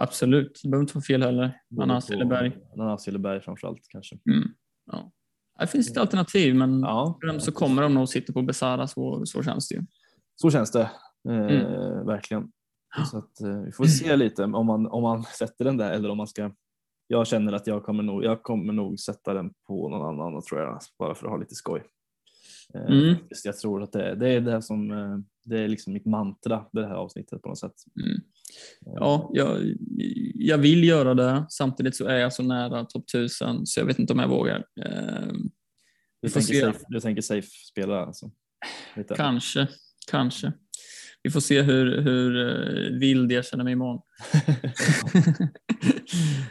[0.00, 1.60] absolut, det behöver inte vara fel heller.
[1.76, 2.56] På- Hilleberg.
[2.78, 4.18] Anas Hilleberg framförallt kanske.
[4.30, 4.48] Mm.
[4.92, 5.12] Ja.
[5.60, 9.42] Det finns ett alternativ, men Ja, så kommer de nog sitta på Besara, så, så
[9.42, 9.82] känns det ju.
[10.34, 10.80] så känns det.
[11.28, 12.06] Eh, Mm.
[12.06, 12.52] Verkligen.
[13.10, 16.08] Så att, eh, vi får se lite om man, om man sätter den där eller
[16.10, 16.52] om man ska.
[17.06, 20.60] Jag känner att jag kommer nog, jag kommer nog sätta den på någon annan tror
[20.60, 21.82] jag, bara för att ha lite skoj.
[22.74, 23.14] Eh, Mm.
[23.44, 26.86] Jag tror att det, det är det som eh, det är liksom mitt mantra det
[26.86, 27.74] här avsnittet på något sätt.
[28.04, 28.20] Mm.
[28.80, 29.74] Ja, jag,
[30.34, 31.46] jag vill göra det.
[31.48, 34.64] Samtidigt så är jag så nära topp 1000 så jag vet inte om jag vågar.
[34.80, 35.32] Eh,
[36.22, 38.30] Du tänker, safe, du tänker safe spela alltså?
[38.96, 39.14] Lite.
[39.14, 39.68] kanske,
[40.10, 40.52] kanske.
[41.22, 44.02] Vi får se hur, hur eh, vild jag känner mig imorgon.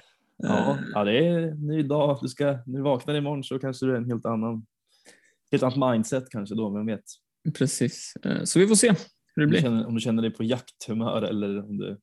[0.38, 2.20] Ja, Eh, ja, det är en ny dag.
[2.22, 4.66] Du ska, nu vaknar imorgon så kanske du är en helt annan,
[5.52, 7.04] helt annat mindset kanske då, vem vet?
[7.58, 9.62] Precis, Eh, så vi får se hur det Om du, blir.
[9.62, 11.98] känner, om du känner dig på jakthumör eller om du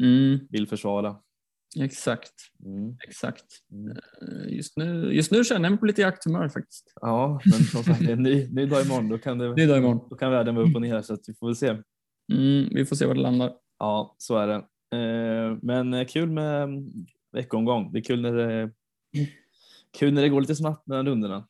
[0.00, 1.16] Mm, vill försvara.
[1.80, 2.32] exakt,
[2.64, 2.96] Mm.
[3.08, 3.44] exakt.
[3.72, 3.90] Mm.
[3.96, 6.92] Eh, Just nu, just nu känner jag mig på lite jakthumör faktiskt.
[7.00, 9.08] Ja, men som sagt, det är en ny, ny dag imorgon.
[9.08, 10.06] Då kan, det, är dag imorgon.
[10.10, 11.68] då kan världen vara upp och ner så att vi får väl se.
[12.32, 13.52] Mm, vi får se var det landar.
[13.78, 14.64] Ja, så är det.
[15.62, 16.68] Men kul med
[17.32, 17.92] veckomgång.
[17.92, 18.70] Det är kul när det,
[19.98, 21.46] kul när det går lite snabbt mellan rundorna.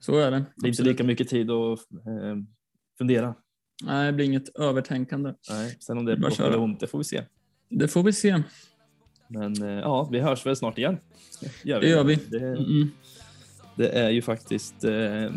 [0.00, 0.44] Så är det.
[0.56, 2.36] Det är inte lika mycket tid att eh,
[2.98, 3.34] fundera.
[3.84, 5.34] Nej, det blir inget övertänkande.
[5.50, 6.46] Nej, sen om det köra.
[6.46, 7.22] eller ont, det får vi se.
[7.68, 8.42] Det får vi se.
[9.28, 10.98] Men eh, ja, vi hörs väl snart igen.
[11.64, 12.14] Gör Det gör vi.
[12.14, 12.90] Det, Mm.
[13.76, 15.30] det är ju faktiskt, eh,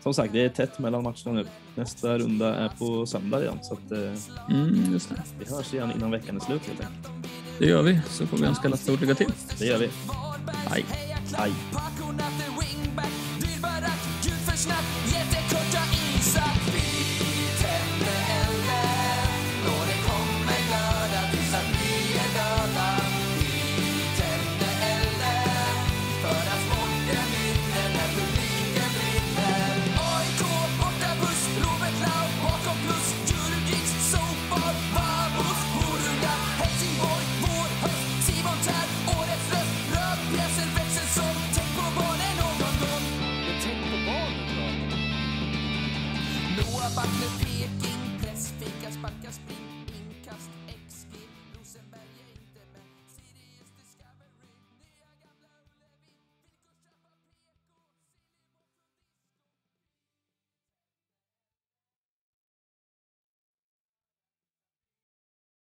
[0.00, 1.44] som sagt, det är tätt mellan matcherna nu.
[1.74, 4.14] Nästa runda är på söndag igen, så att, eh,
[4.50, 5.22] Mm, just det.
[5.38, 7.21] vi hörs igen innan veckan är slut helt enkelt.
[7.62, 9.32] Det gör vi, så får vi önska alla stort lycka till.
[9.58, 9.90] Det gör vi.
[10.68, 10.84] Hej.
[11.36, 11.52] Hej.